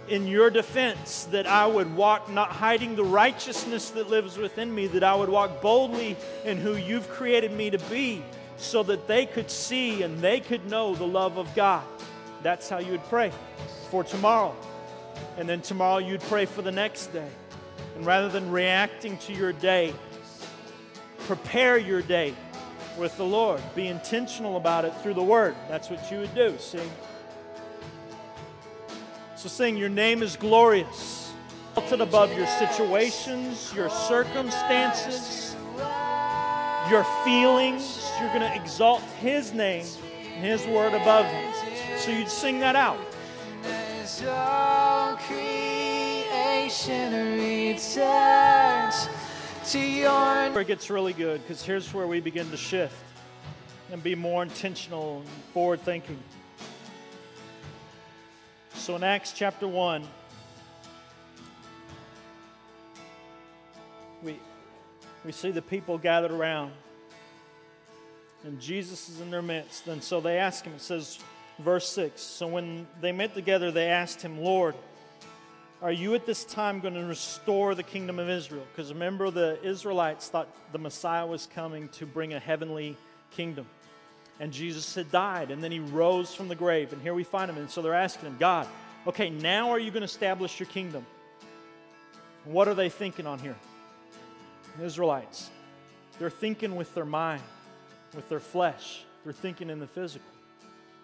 in 0.07 0.27
your 0.27 0.49
defense, 0.49 1.25
that 1.25 1.45
I 1.45 1.67
would 1.67 1.95
walk 1.95 2.29
not 2.29 2.49
hiding 2.49 2.95
the 2.95 3.03
righteousness 3.03 3.91
that 3.91 4.09
lives 4.09 4.37
within 4.37 4.73
me, 4.73 4.87
that 4.87 5.03
I 5.03 5.13
would 5.13 5.29
walk 5.29 5.61
boldly 5.61 6.17
in 6.45 6.57
who 6.57 6.75
you've 6.75 7.09
created 7.09 7.51
me 7.51 7.69
to 7.69 7.77
be, 7.77 8.23
so 8.57 8.83
that 8.83 9.07
they 9.07 9.25
could 9.25 9.49
see 9.51 10.03
and 10.03 10.19
they 10.19 10.39
could 10.39 10.69
know 10.69 10.95
the 10.95 11.07
love 11.07 11.37
of 11.37 11.53
God. 11.55 11.83
That's 12.41 12.69
how 12.69 12.79
you 12.79 12.91
would 12.91 13.03
pray 13.05 13.31
for 13.89 14.03
tomorrow. 14.03 14.55
And 15.37 15.47
then 15.47 15.61
tomorrow 15.61 15.97
you'd 15.97 16.21
pray 16.21 16.45
for 16.45 16.61
the 16.61 16.71
next 16.71 17.07
day. 17.07 17.29
And 17.95 18.05
rather 18.05 18.29
than 18.29 18.51
reacting 18.51 19.17
to 19.19 19.33
your 19.33 19.53
day, 19.53 19.93
prepare 21.19 21.77
your 21.77 22.01
day 22.01 22.33
with 22.99 23.15
the 23.17 23.25
Lord. 23.25 23.61
Be 23.73 23.87
intentional 23.87 24.57
about 24.57 24.85
it 24.85 24.93
through 25.01 25.13
the 25.15 25.23
Word. 25.23 25.55
That's 25.67 25.89
what 25.89 26.11
you 26.11 26.19
would 26.19 26.35
do, 26.35 26.55
see? 26.59 26.81
So 29.35 29.47
sing, 29.47 29.77
Your 29.77 29.89
name 29.89 30.21
is 30.21 30.35
glorious. 30.35 31.31
Exalted 31.71 32.01
above 32.01 32.35
your 32.35 32.47
situations, 32.47 33.71
your 33.73 33.89
circumstances, 33.89 35.55
your 36.89 37.05
feelings. 37.23 38.11
You're 38.19 38.33
going 38.33 38.41
to 38.41 38.53
exalt 38.53 39.01
His 39.21 39.53
name 39.53 39.85
and 40.35 40.43
His 40.43 40.65
Word 40.67 40.93
above 40.93 41.25
them. 41.25 41.53
So 41.97 42.11
you'd 42.11 42.29
sing 42.29 42.59
that 42.59 42.75
out. 42.75 42.99
As 43.63 44.23
all 44.25 45.15
creation 45.17 45.79
returns 47.37 48.28
to 49.69 49.79
your. 49.79 50.09
Where 50.09 50.61
it 50.61 50.67
gets 50.67 50.89
really 50.89 51.13
good 51.13 51.41
because 51.41 51.63
here's 51.63 51.93
where 51.93 52.07
we 52.07 52.19
begin 52.19 52.49
to 52.49 52.57
shift 52.57 52.95
and 53.91 54.01
be 54.01 54.15
more 54.15 54.41
intentional 54.41 55.19
and 55.19 55.27
forward 55.53 55.81
thinking. 55.81 56.17
So 58.73 58.95
in 58.95 59.03
Acts 59.03 59.31
chapter 59.31 59.67
1, 59.67 60.07
we, 64.23 64.39
we 65.23 65.31
see 65.31 65.51
the 65.51 65.61
people 65.61 65.99
gathered 65.99 66.31
around, 66.31 66.71
and 68.43 68.59
Jesus 68.59 69.07
is 69.07 69.21
in 69.21 69.29
their 69.29 69.43
midst. 69.43 69.87
And 69.87 70.03
so 70.03 70.19
they 70.19 70.39
ask 70.39 70.65
him, 70.65 70.73
it 70.73 70.81
says, 70.81 71.19
verse 71.59 71.87
6 71.89 72.19
So 72.19 72.47
when 72.47 72.87
they 73.01 73.11
met 73.11 73.35
together, 73.35 73.69
they 73.69 73.89
asked 73.89 74.23
him, 74.23 74.39
Lord, 74.39 74.73
are 75.81 75.91
you 75.91 76.13
at 76.13 76.25
this 76.25 76.43
time 76.43 76.81
going 76.81 76.95
to 76.95 77.05
restore 77.05 77.73
the 77.73 77.83
kingdom 77.83 78.19
of 78.19 78.29
Israel? 78.29 78.65
Because 78.75 78.91
remember, 78.91 79.31
the 79.31 79.57
Israelites 79.63 80.27
thought 80.27 80.49
the 80.73 80.77
Messiah 80.77 81.25
was 81.25 81.47
coming 81.53 81.87
to 81.89 82.05
bring 82.05 82.33
a 82.33 82.39
heavenly 82.39 82.97
kingdom. 83.31 83.65
And 84.41 84.51
Jesus 84.51 84.93
had 84.95 85.09
died, 85.11 85.51
and 85.51 85.63
then 85.63 85.71
he 85.71 85.79
rose 85.79 86.33
from 86.33 86.49
the 86.49 86.55
grave. 86.55 86.91
And 86.91 87.01
here 87.01 87.13
we 87.13 87.23
find 87.23 87.49
him. 87.49 87.57
And 87.57 87.69
so 87.69 87.81
they're 87.81 87.93
asking 87.93 88.27
him, 88.27 88.37
God, 88.39 88.67
okay, 89.07 89.29
now 89.29 89.69
are 89.71 89.79
you 89.79 89.91
going 89.91 90.01
to 90.01 90.05
establish 90.05 90.59
your 90.59 90.67
kingdom? 90.67 91.05
What 92.43 92.67
are 92.67 92.73
they 92.73 92.89
thinking 92.89 93.25
on 93.25 93.39
here? 93.39 93.55
Israelites. 94.81 95.49
They're 96.19 96.29
thinking 96.29 96.75
with 96.75 96.93
their 96.93 97.05
mind, 97.05 97.41
with 98.15 98.27
their 98.27 98.39
flesh. 98.39 99.03
They're 99.23 99.33
thinking 99.33 99.69
in 99.69 99.79
the 99.79 99.87
physical. 99.87 100.27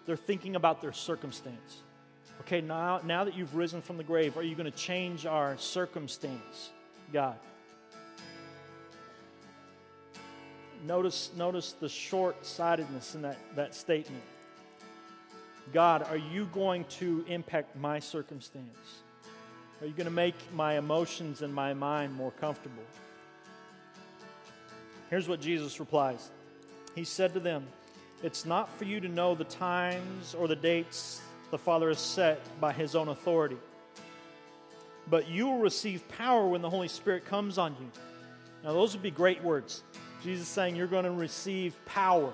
They're 0.04 0.16
thinking 0.16 0.56
about 0.56 0.82
their 0.82 0.92
circumstance. 0.92 1.82
Okay, 2.42 2.60
now, 2.60 3.00
now 3.04 3.24
that 3.24 3.34
you've 3.34 3.54
risen 3.54 3.82
from 3.82 3.96
the 3.96 4.04
grave, 4.04 4.36
are 4.36 4.42
you 4.42 4.54
going 4.54 4.70
to 4.70 4.76
change 4.76 5.26
our 5.26 5.56
circumstance, 5.58 6.70
God? 7.12 7.36
Notice, 10.84 11.30
notice 11.36 11.72
the 11.72 11.88
short 11.88 12.46
sightedness 12.46 13.14
in 13.14 13.22
that, 13.22 13.38
that 13.56 13.74
statement. 13.74 14.22
God, 15.72 16.06
are 16.08 16.16
you 16.16 16.48
going 16.52 16.84
to 16.84 17.24
impact 17.26 17.74
my 17.76 17.98
circumstance? 17.98 19.02
Are 19.80 19.86
you 19.86 19.92
going 19.92 20.06
to 20.06 20.12
make 20.12 20.36
my 20.54 20.78
emotions 20.78 21.42
and 21.42 21.52
my 21.52 21.74
mind 21.74 22.14
more 22.14 22.30
comfortable? 22.30 22.84
Here's 25.10 25.28
what 25.28 25.40
Jesus 25.40 25.80
replies 25.80 26.30
He 26.94 27.04
said 27.04 27.34
to 27.34 27.40
them, 27.40 27.66
It's 28.22 28.44
not 28.44 28.72
for 28.76 28.84
you 28.84 29.00
to 29.00 29.08
know 29.08 29.34
the 29.34 29.44
times 29.44 30.34
or 30.34 30.46
the 30.46 30.56
dates 30.56 31.20
the 31.50 31.58
Father 31.58 31.88
has 31.88 31.98
set 31.98 32.40
by 32.60 32.72
his 32.72 32.94
own 32.94 33.08
authority. 33.08 33.56
But 35.08 35.28
you 35.28 35.46
will 35.46 35.58
receive 35.58 36.06
power 36.08 36.46
when 36.46 36.62
the 36.62 36.70
Holy 36.70 36.88
Spirit 36.88 37.26
comes 37.26 37.58
on 37.58 37.76
you. 37.78 37.90
Now, 38.64 38.72
those 38.72 38.92
would 38.94 39.02
be 39.02 39.10
great 39.10 39.42
words. 39.42 39.82
Jesus 40.22 40.48
saying 40.48 40.74
you're 40.74 40.88
going 40.88 41.04
to 41.04 41.10
receive 41.10 41.74
power. 41.86 42.32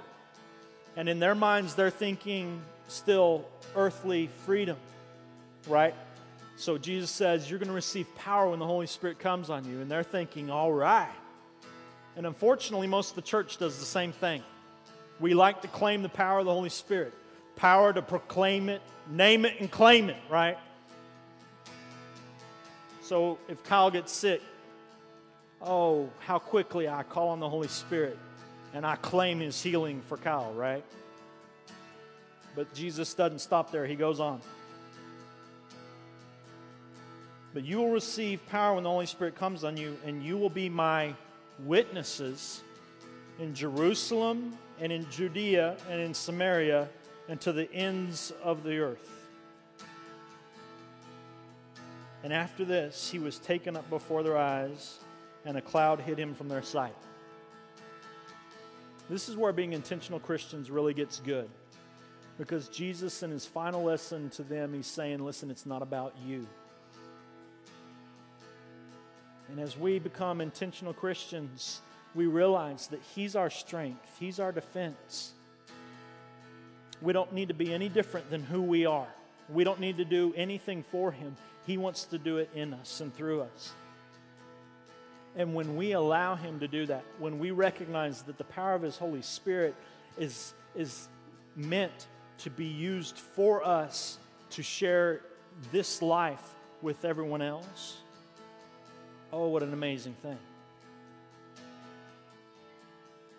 And 0.96 1.08
in 1.08 1.18
their 1.18 1.34
minds, 1.34 1.74
they're 1.74 1.90
thinking 1.90 2.62
still 2.88 3.46
earthly 3.76 4.30
freedom, 4.46 4.76
right? 5.66 5.94
So 6.56 6.78
Jesus 6.78 7.10
says, 7.10 7.50
You're 7.50 7.58
going 7.58 7.68
to 7.68 7.74
receive 7.74 8.06
power 8.16 8.50
when 8.50 8.58
the 8.58 8.66
Holy 8.66 8.86
Spirit 8.86 9.18
comes 9.18 9.50
on 9.50 9.64
you. 9.64 9.80
And 9.80 9.90
they're 9.90 10.02
thinking, 10.02 10.50
All 10.50 10.72
right. 10.72 11.10
And 12.16 12.26
unfortunately, 12.26 12.86
most 12.86 13.10
of 13.10 13.16
the 13.16 13.22
church 13.22 13.56
does 13.56 13.78
the 13.78 13.84
same 13.84 14.12
thing. 14.12 14.42
We 15.18 15.34
like 15.34 15.62
to 15.62 15.68
claim 15.68 16.02
the 16.02 16.08
power 16.08 16.40
of 16.40 16.44
the 16.44 16.52
Holy 16.52 16.68
Spirit, 16.68 17.14
power 17.62 17.92
to 17.92 18.02
proclaim 18.02 18.68
it, 18.68 18.82
name 19.08 19.44
it, 19.44 19.54
and 19.60 19.70
claim 19.70 20.10
it, 20.10 20.16
right? 20.28 20.58
So 23.02 23.38
if 23.48 23.62
Kyle 23.62 23.88
gets 23.88 24.10
sick, 24.10 24.42
oh, 25.60 26.10
how 26.18 26.40
quickly 26.40 26.88
I 26.88 27.04
call 27.04 27.28
on 27.28 27.38
the 27.38 27.48
Holy 27.48 27.68
Spirit 27.68 28.18
and 28.74 28.84
I 28.84 28.96
claim 28.96 29.38
his 29.38 29.62
healing 29.62 30.02
for 30.08 30.16
Kyle, 30.16 30.52
right? 30.54 30.84
But 32.56 32.74
Jesus 32.74 33.14
doesn't 33.14 33.38
stop 33.38 33.70
there, 33.70 33.86
he 33.86 33.94
goes 33.94 34.18
on. 34.18 34.40
But 37.54 37.64
you 37.64 37.78
will 37.78 37.90
receive 37.90 38.44
power 38.48 38.74
when 38.74 38.82
the 38.82 38.90
Holy 38.90 39.06
Spirit 39.06 39.36
comes 39.36 39.62
on 39.62 39.76
you, 39.76 39.96
and 40.04 40.20
you 40.24 40.36
will 40.36 40.50
be 40.50 40.68
my 40.68 41.14
witnesses 41.60 42.60
in 43.38 43.54
Jerusalem 43.54 44.58
and 44.80 44.90
in 44.90 45.08
Judea 45.12 45.76
and 45.88 46.00
in 46.00 46.12
Samaria 46.12 46.88
and 47.32 47.40
to 47.40 47.50
the 47.50 47.72
ends 47.72 48.30
of 48.42 48.62
the 48.62 48.76
earth. 48.76 49.08
And 52.22 52.30
after 52.30 52.62
this, 52.62 53.10
he 53.10 53.18
was 53.18 53.38
taken 53.38 53.74
up 53.74 53.88
before 53.88 54.22
their 54.22 54.36
eyes, 54.36 54.98
and 55.46 55.56
a 55.56 55.62
cloud 55.62 56.00
hid 56.00 56.18
him 56.18 56.34
from 56.34 56.50
their 56.50 56.60
sight. 56.60 56.94
This 59.08 59.30
is 59.30 59.36
where 59.38 59.50
being 59.54 59.72
intentional 59.72 60.20
Christians 60.20 60.70
really 60.70 60.92
gets 60.92 61.20
good. 61.20 61.48
Because 62.36 62.68
Jesus, 62.68 63.22
in 63.22 63.30
his 63.30 63.46
final 63.46 63.82
lesson 63.82 64.28
to 64.28 64.42
them, 64.42 64.74
he's 64.74 64.86
saying, 64.86 65.24
Listen, 65.24 65.50
it's 65.50 65.64
not 65.64 65.80
about 65.80 66.14
you. 66.26 66.46
And 69.48 69.58
as 69.58 69.78
we 69.78 69.98
become 69.98 70.42
intentional 70.42 70.92
Christians, 70.92 71.80
we 72.14 72.26
realize 72.26 72.88
that 72.88 73.00
He's 73.14 73.34
our 73.34 73.48
strength, 73.48 74.18
He's 74.20 74.38
our 74.38 74.52
defense. 74.52 75.32
We 77.02 77.12
don't 77.12 77.32
need 77.32 77.48
to 77.48 77.54
be 77.54 77.72
any 77.74 77.88
different 77.88 78.30
than 78.30 78.42
who 78.44 78.62
we 78.62 78.86
are. 78.86 79.08
We 79.48 79.64
don't 79.64 79.80
need 79.80 79.96
to 79.98 80.04
do 80.04 80.32
anything 80.36 80.84
for 80.90 81.10
Him. 81.10 81.36
He 81.66 81.76
wants 81.76 82.04
to 82.06 82.18
do 82.18 82.38
it 82.38 82.48
in 82.54 82.72
us 82.74 83.00
and 83.00 83.14
through 83.14 83.42
us. 83.42 83.72
And 85.36 85.54
when 85.54 85.76
we 85.76 85.92
allow 85.92 86.36
Him 86.36 86.60
to 86.60 86.68
do 86.68 86.86
that, 86.86 87.04
when 87.18 87.38
we 87.38 87.50
recognize 87.50 88.22
that 88.22 88.38
the 88.38 88.44
power 88.44 88.74
of 88.74 88.82
His 88.82 88.96
Holy 88.96 89.22
Spirit 89.22 89.74
is, 90.16 90.54
is 90.76 91.08
meant 91.56 92.06
to 92.38 92.50
be 92.50 92.66
used 92.66 93.18
for 93.18 93.66
us 93.66 94.18
to 94.50 94.62
share 94.62 95.20
this 95.72 96.02
life 96.02 96.54
with 96.82 97.04
everyone 97.04 97.42
else, 97.42 97.98
oh, 99.32 99.48
what 99.48 99.62
an 99.62 99.72
amazing 99.72 100.14
thing. 100.22 100.38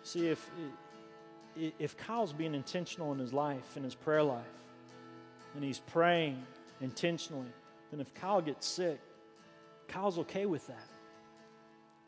See, 0.02 0.28
if, 0.28 0.50
if 1.56 1.96
Kyle's 1.96 2.32
being 2.32 2.54
intentional 2.54 3.12
in 3.12 3.18
his 3.18 3.32
life, 3.32 3.76
in 3.76 3.84
his 3.84 3.94
prayer 3.94 4.22
life, 4.22 4.44
and 5.54 5.62
he's 5.62 5.78
praying 5.78 6.42
intentionally, 6.80 7.52
then 7.90 8.00
if 8.00 8.12
Kyle 8.14 8.40
gets 8.40 8.66
sick, 8.66 9.00
Kyle's 9.88 10.18
okay 10.18 10.46
with 10.46 10.66
that 10.66 10.86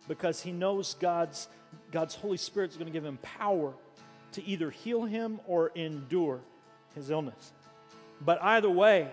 because 0.09 0.41
he 0.41 0.53
knows 0.53 0.95
God's, 0.95 1.49
God's 1.93 2.15
Holy 2.15 2.37
Spirit 2.37 2.71
is 2.71 2.77
going 2.77 2.87
to 2.87 2.93
give 2.93 3.05
him 3.05 3.19
power 3.23 3.73
to 4.33 4.45
either 4.45 4.71
heal 4.71 5.05
him 5.05 5.41
or 5.47 5.71
endure 5.75 6.41
his 6.95 7.11
illness. 7.11 7.53
But 8.21 8.43
either 8.43 8.71
way, 8.71 9.11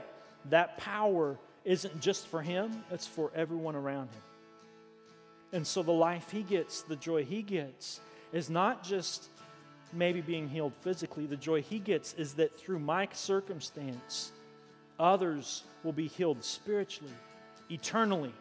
that 0.49 0.77
power 0.77 1.37
isn't 1.65 1.99
just 2.01 2.27
for 2.27 2.41
him, 2.41 2.83
it's 2.91 3.07
for 3.07 3.31
everyone 3.35 3.75
around 3.75 4.09
him. 4.09 4.21
And 5.53 5.67
so 5.67 5.83
the 5.83 5.91
life 5.91 6.31
he 6.31 6.41
gets, 6.41 6.81
the 6.81 6.95
joy 6.95 7.23
he 7.23 7.41
gets, 7.41 7.99
is 8.31 8.49
not 8.49 8.83
just 8.83 9.27
maybe 9.93 10.21
being 10.21 10.49
healed 10.49 10.73
physically. 10.81 11.25
The 11.25 11.37
joy 11.37 11.61
he 11.61 11.79
gets 11.79 12.13
is 12.13 12.33
that 12.35 12.57
through 12.57 12.79
my 12.79 13.07
circumstance, 13.11 14.31
others 14.99 15.63
will 15.83 15.93
be 15.93 16.07
healed 16.07 16.43
spiritually, 16.43 17.13
eternally. 17.69 18.33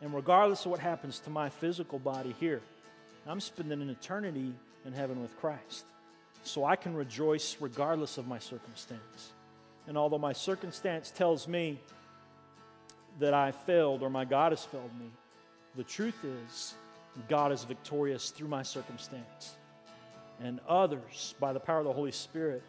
And 0.00 0.14
regardless 0.14 0.64
of 0.64 0.70
what 0.70 0.80
happens 0.80 1.18
to 1.20 1.30
my 1.30 1.48
physical 1.48 1.98
body 1.98 2.34
here, 2.38 2.60
I'm 3.26 3.40
spending 3.40 3.80
an 3.80 3.90
eternity 3.90 4.52
in 4.84 4.92
heaven 4.92 5.22
with 5.22 5.36
Christ. 5.40 5.84
So 6.42 6.64
I 6.64 6.76
can 6.76 6.94
rejoice 6.94 7.56
regardless 7.60 8.18
of 8.18 8.26
my 8.26 8.38
circumstance. 8.38 9.32
And 9.86 9.96
although 9.96 10.18
my 10.18 10.32
circumstance 10.32 11.10
tells 11.10 11.48
me 11.48 11.78
that 13.18 13.32
I 13.32 13.52
failed 13.52 14.02
or 14.02 14.10
my 14.10 14.24
God 14.24 14.52
has 14.52 14.64
failed 14.64 14.90
me, 14.98 15.06
the 15.76 15.84
truth 15.84 16.22
is 16.24 16.74
God 17.28 17.52
is 17.52 17.64
victorious 17.64 18.30
through 18.30 18.48
my 18.48 18.62
circumstance. 18.62 19.56
And 20.40 20.60
others, 20.68 21.34
by 21.38 21.52
the 21.52 21.60
power 21.60 21.78
of 21.78 21.84
the 21.84 21.92
Holy 21.92 22.12
Spirit, 22.12 22.62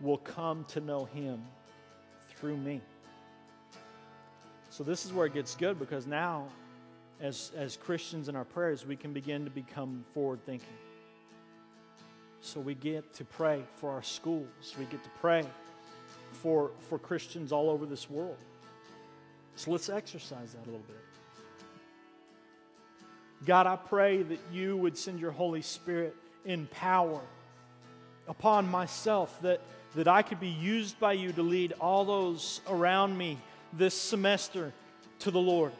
will 0.00 0.18
come 0.18 0.64
to 0.68 0.80
know 0.80 1.04
Him 1.06 1.42
through 2.36 2.56
me. 2.56 2.80
So, 4.70 4.82
this 4.82 5.04
is 5.06 5.12
where 5.12 5.26
it 5.26 5.34
gets 5.34 5.54
good 5.54 5.78
because 5.78 6.06
now, 6.06 6.48
as, 7.20 7.52
as 7.56 7.76
Christians 7.76 8.28
in 8.28 8.34
our 8.34 8.44
prayers, 8.44 8.84
we 8.84 8.96
can 8.96 9.12
begin 9.12 9.44
to 9.44 9.50
become 9.50 10.04
forward 10.12 10.44
thinking. 10.44 10.66
So, 12.40 12.60
we 12.60 12.74
get 12.74 13.14
to 13.14 13.24
pray 13.24 13.62
for 13.76 13.90
our 13.90 14.02
schools, 14.02 14.74
we 14.78 14.84
get 14.86 15.02
to 15.04 15.10
pray 15.20 15.44
for, 16.32 16.72
for 16.80 16.98
Christians 16.98 17.52
all 17.52 17.70
over 17.70 17.86
this 17.86 18.10
world. 18.10 18.36
So, 19.54 19.70
let's 19.70 19.88
exercise 19.88 20.54
that 20.54 20.62
a 20.62 20.70
little 20.70 20.84
bit. 20.88 20.96
God, 23.46 23.66
I 23.66 23.76
pray 23.76 24.22
that 24.22 24.40
you 24.52 24.76
would 24.76 24.96
send 24.96 25.20
your 25.20 25.30
Holy 25.30 25.62
Spirit 25.62 26.16
in 26.44 26.66
power 26.66 27.20
upon 28.28 28.68
myself, 28.68 29.40
that, 29.42 29.60
that 29.94 30.08
I 30.08 30.22
could 30.22 30.40
be 30.40 30.48
used 30.48 30.98
by 30.98 31.12
you 31.12 31.32
to 31.32 31.42
lead 31.42 31.72
all 31.80 32.04
those 32.04 32.60
around 32.68 33.16
me 33.16 33.38
this 33.72 33.94
semester 33.94 34.72
to 35.20 35.30
the 35.30 35.40
Lord. 35.40 35.72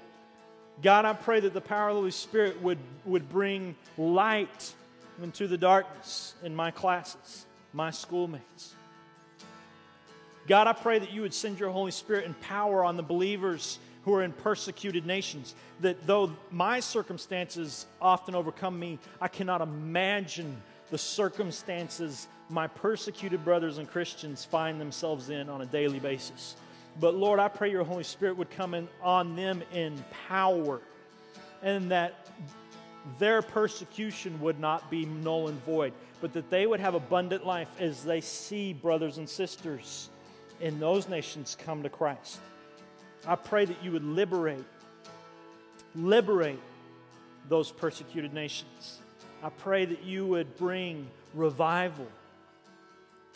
God, 0.83 1.05
I 1.05 1.13
pray 1.13 1.41
that 1.41 1.55
the 1.55 1.61
power 1.61 1.89
of 1.89 1.95
the 1.95 2.01
Holy 2.01 2.11
Spirit 2.11 2.61
would, 2.63 2.79
would 3.05 3.29
bring 3.29 3.77
light 3.97 4.75
into 5.23 5.47
the 5.47 5.57
darkness 5.57 6.35
in 6.43 6.55
my 6.55 6.71
classes, 6.71 7.47
my 7.73 7.91
schoolmates. 7.91 8.75
God, 10.47 10.67
I 10.67 10.73
pray 10.73 10.99
that 10.99 11.13
you 11.13 11.23
would 11.23 11.33
send 11.33 11.59
your 11.59 11.71
Holy 11.71 11.93
Spirit 11.93 12.27
in 12.27 12.35
power 12.35 12.85
on 12.85 12.97
the 12.97 13.03
believers 13.03 13.79
who 14.05 14.15
are 14.15 14.23
in 14.23 14.33
persecuted 14.33 15.07
nations. 15.07 15.55
That 15.81 16.07
though 16.07 16.33
my 16.51 16.81
circumstances 16.81 17.87
often 18.01 18.35
overcome 18.35 18.79
me, 18.79 18.99
I 19.21 19.29
cannot 19.29 19.61
imagine 19.61 20.61
the 20.91 20.99
circumstances 20.99 22.29
my 22.51 22.67
persecuted 22.67 23.45
brothers 23.45 23.79
and 23.79 23.89
Christians 23.89 24.45
find 24.45 24.81
themselves 24.81 25.31
in 25.31 25.49
on 25.49 25.63
a 25.63 25.67
daily 25.67 25.99
basis. 25.99 26.57
But 27.01 27.15
Lord, 27.15 27.41
I 27.41 27.49
pray 27.49 27.71
your 27.71 27.85
Holy 27.85 28.05
Spirit 28.05 28.37
would 28.37 28.51
come 28.51 28.75
in 28.75 28.87
on 29.03 29.35
them 29.35 29.63
in 29.73 30.05
power 30.29 30.81
and 31.63 31.91
that 31.91 32.29
their 33.19 33.43
persecution 33.43 34.41
would 34.41 34.61
not 34.61 34.91
be 34.91 35.07
null 35.07 35.49
and 35.49 35.63
void, 35.65 35.93
but 36.21 36.33
that 36.35 36.51
they 36.51 36.67
would 36.67 36.81
have 36.81 36.95
abundant 36.95 37.45
life 37.45 37.69
as 37.81 38.05
they 38.05 38.21
see 38.21 38.73
brothers 38.73 39.19
and 39.19 39.29
sisters 39.29 40.11
in 40.61 40.79
those 40.79 41.09
nations 41.09 41.57
come 41.65 41.83
to 41.83 41.89
Christ. 41.89 42.39
I 43.27 43.37
pray 43.37 43.65
that 43.65 43.83
you 43.83 43.93
would 43.93 44.05
liberate, 44.05 44.65
liberate 45.95 46.61
those 47.49 47.71
persecuted 47.71 48.35
nations. 48.35 48.99
I 49.43 49.49
pray 49.49 49.85
that 49.85 50.03
you 50.03 50.27
would 50.27 50.57
bring 50.57 51.09
revival. 51.33 52.07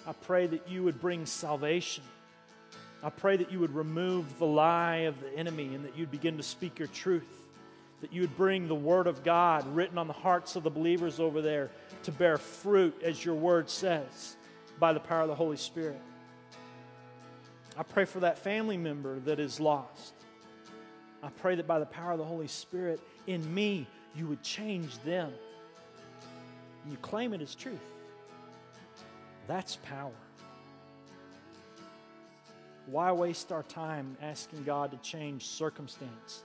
I 0.07 0.13
pray 0.13 0.47
that 0.47 0.69
you 0.69 0.83
would 0.85 1.01
bring 1.01 1.27
salvation. 1.27 2.05
I 3.03 3.11
pray 3.11 3.37
that 3.37 3.53
you 3.53 3.61
would 3.61 3.75
remove 3.75 4.39
the 4.39 4.47
lie 4.47 5.07
of 5.07 5.21
the 5.21 5.33
enemy 5.35 5.75
and 5.75 5.85
that 5.85 5.97
you'd 5.97 6.11
begin 6.11 6.37
to 6.37 6.43
speak 6.43 6.79
your 6.79 6.89
truth. 6.89 7.47
That 8.01 8.13
you 8.13 8.21
would 8.23 8.37
bring 8.37 8.69
the 8.69 8.75
word 8.75 9.07
of 9.07 9.25
God 9.25 9.67
written 9.75 9.99
on 9.99 10.07
the 10.07 10.13
hearts 10.13 10.57
of 10.57 10.63
the 10.63 10.71
believers 10.71 11.19
over 11.19 11.41
there 11.43 11.71
to 12.05 12.13
bear 12.13 12.37
fruit, 12.37 13.01
as 13.03 13.25
your 13.25 13.35
word 13.35 13.69
says, 13.71 14.37
by 14.79 14.93
the 14.93 15.01
power 15.01 15.23
of 15.23 15.29
the 15.29 15.35
Holy 15.35 15.57
Spirit. 15.57 16.01
I 17.79 17.85
pray 17.85 18.05
for 18.05 18.19
that 18.21 18.39
family 18.39 18.77
member 18.77 19.21
that 19.21 19.39
is 19.39 19.61
lost. 19.61 20.15
I 21.23 21.29
pray 21.29 21.55
that 21.55 21.69
by 21.69 21.79
the 21.79 21.87
power 21.87 22.11
of 22.13 22.19
the 22.19 22.25
Holy 22.25 22.49
Spirit 22.49 23.01
in 23.29 23.55
me, 23.55 23.87
you 24.17 24.27
would 24.27 24.43
change 24.43 24.99
them. 25.05 25.33
You 26.91 26.97
claim 26.97 27.33
it 27.35 27.41
as 27.41 27.55
truth. 27.55 27.79
That's 29.47 29.77
power. 29.77 30.11
Why 32.87 33.13
waste 33.13 33.53
our 33.53 33.63
time 33.63 34.17
asking 34.21 34.65
God 34.65 34.91
to 34.91 34.97
change 34.97 35.47
circumstance? 35.47 36.43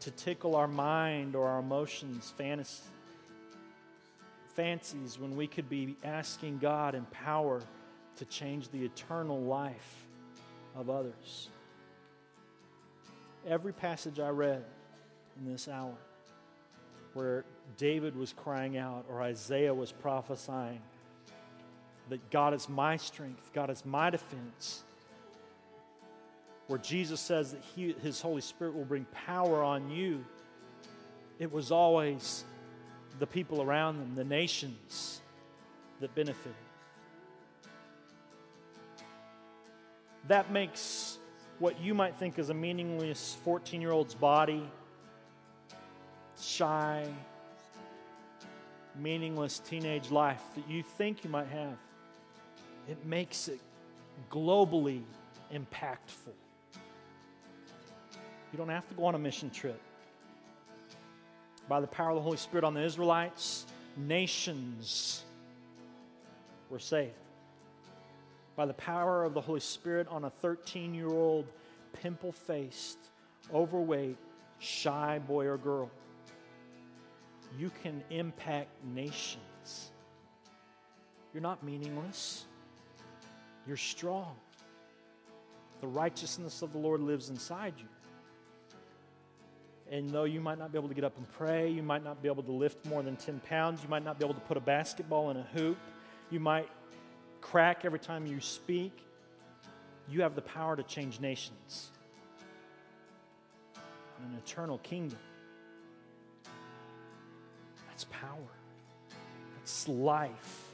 To 0.00 0.10
tickle 0.12 0.56
our 0.56 0.68
mind 0.68 1.36
or 1.36 1.48
our 1.48 1.58
emotions, 1.58 2.32
fancies, 4.54 5.18
when 5.18 5.36
we 5.36 5.46
could 5.46 5.68
be 5.68 5.96
asking 6.02 6.58
God 6.58 6.94
in 6.94 7.04
power 7.06 7.60
to 8.18 8.24
change 8.24 8.68
the 8.70 8.84
eternal 8.84 9.40
life 9.40 10.06
of 10.76 10.90
others. 10.90 11.48
Every 13.46 13.72
passage 13.72 14.20
I 14.20 14.28
read 14.28 14.64
in 15.38 15.50
this 15.50 15.68
hour 15.68 15.94
where 17.14 17.44
David 17.76 18.16
was 18.16 18.32
crying 18.32 18.76
out 18.76 19.06
or 19.08 19.22
Isaiah 19.22 19.72
was 19.74 19.92
prophesying 19.92 20.80
that 22.08 22.30
God 22.30 22.54
is 22.54 22.68
my 22.68 22.96
strength, 22.96 23.50
God 23.52 23.70
is 23.70 23.84
my 23.84 24.10
defense, 24.10 24.82
where 26.66 26.78
Jesus 26.78 27.20
says 27.20 27.52
that 27.52 27.62
he, 27.74 27.94
His 28.02 28.20
Holy 28.20 28.40
Spirit 28.40 28.74
will 28.74 28.84
bring 28.84 29.06
power 29.26 29.62
on 29.62 29.90
you, 29.90 30.24
it 31.38 31.52
was 31.52 31.70
always 31.70 32.44
the 33.18 33.26
people 33.26 33.62
around 33.62 33.98
them, 33.98 34.14
the 34.14 34.24
nations 34.24 35.20
that 36.00 36.14
benefited. 36.14 36.54
That 40.28 40.52
makes 40.52 41.18
what 41.58 41.80
you 41.80 41.94
might 41.94 42.14
think 42.16 42.38
is 42.38 42.50
a 42.50 42.54
meaningless 42.54 43.36
14 43.44 43.80
year 43.80 43.90
old's 43.90 44.14
body 44.14 44.70
shy, 46.40 47.04
meaningless 49.00 49.58
teenage 49.58 50.10
life 50.10 50.42
that 50.54 50.68
you 50.68 50.82
think 50.82 51.24
you 51.24 51.30
might 51.30 51.48
have. 51.48 51.76
It 52.88 53.04
makes 53.04 53.48
it 53.48 53.58
globally 54.30 55.02
impactful. 55.52 56.34
You 58.52 58.56
don't 58.56 58.68
have 58.68 58.88
to 58.88 58.94
go 58.94 59.06
on 59.06 59.14
a 59.14 59.18
mission 59.18 59.50
trip. 59.50 59.80
By 61.68 61.80
the 61.80 61.86
power 61.86 62.10
of 62.10 62.16
the 62.16 62.22
Holy 62.22 62.36
Spirit 62.36 62.64
on 62.64 62.72
the 62.74 62.82
Israelites, 62.82 63.66
nations 63.96 65.24
were 66.70 66.78
saved. 66.78 67.12
By 68.58 68.66
the 68.66 68.74
power 68.74 69.22
of 69.22 69.34
the 69.34 69.40
Holy 69.40 69.60
Spirit 69.60 70.08
on 70.08 70.24
a 70.24 70.30
13 70.30 70.92
year 70.92 71.06
old, 71.06 71.46
pimple 71.92 72.32
faced, 72.32 72.98
overweight, 73.54 74.16
shy 74.58 75.20
boy 75.20 75.46
or 75.46 75.56
girl, 75.56 75.88
you 77.56 77.70
can 77.84 78.02
impact 78.10 78.70
nations. 78.84 79.92
You're 81.32 81.40
not 81.40 81.62
meaningless, 81.62 82.46
you're 83.64 83.76
strong. 83.76 84.34
The 85.80 85.86
righteousness 85.86 86.60
of 86.60 86.72
the 86.72 86.78
Lord 86.78 87.00
lives 87.00 87.28
inside 87.28 87.74
you. 87.78 87.86
And 89.88 90.10
though 90.10 90.24
you 90.24 90.40
might 90.40 90.58
not 90.58 90.72
be 90.72 90.78
able 90.78 90.88
to 90.88 90.94
get 90.94 91.04
up 91.04 91.16
and 91.16 91.30
pray, 91.30 91.70
you 91.70 91.84
might 91.84 92.02
not 92.02 92.20
be 92.24 92.28
able 92.28 92.42
to 92.42 92.50
lift 92.50 92.84
more 92.86 93.04
than 93.04 93.14
10 93.14 93.38
pounds, 93.48 93.84
you 93.84 93.88
might 93.88 94.04
not 94.04 94.18
be 94.18 94.24
able 94.24 94.34
to 94.34 94.40
put 94.40 94.56
a 94.56 94.60
basketball 94.60 95.30
in 95.30 95.36
a 95.36 95.46
hoop, 95.54 95.78
you 96.28 96.40
might 96.40 96.68
crack 97.50 97.84
every 97.84 97.98
time 97.98 98.26
you 98.26 98.40
speak, 98.40 98.92
you 100.08 100.22
have 100.22 100.34
the 100.34 100.42
power 100.42 100.76
to 100.76 100.82
change 100.82 101.20
nations. 101.20 101.90
An 104.18 104.36
eternal 104.44 104.78
kingdom. 104.78 105.18
That's 107.88 108.04
power. 108.04 108.52
That's 109.56 109.88
life. 109.88 110.64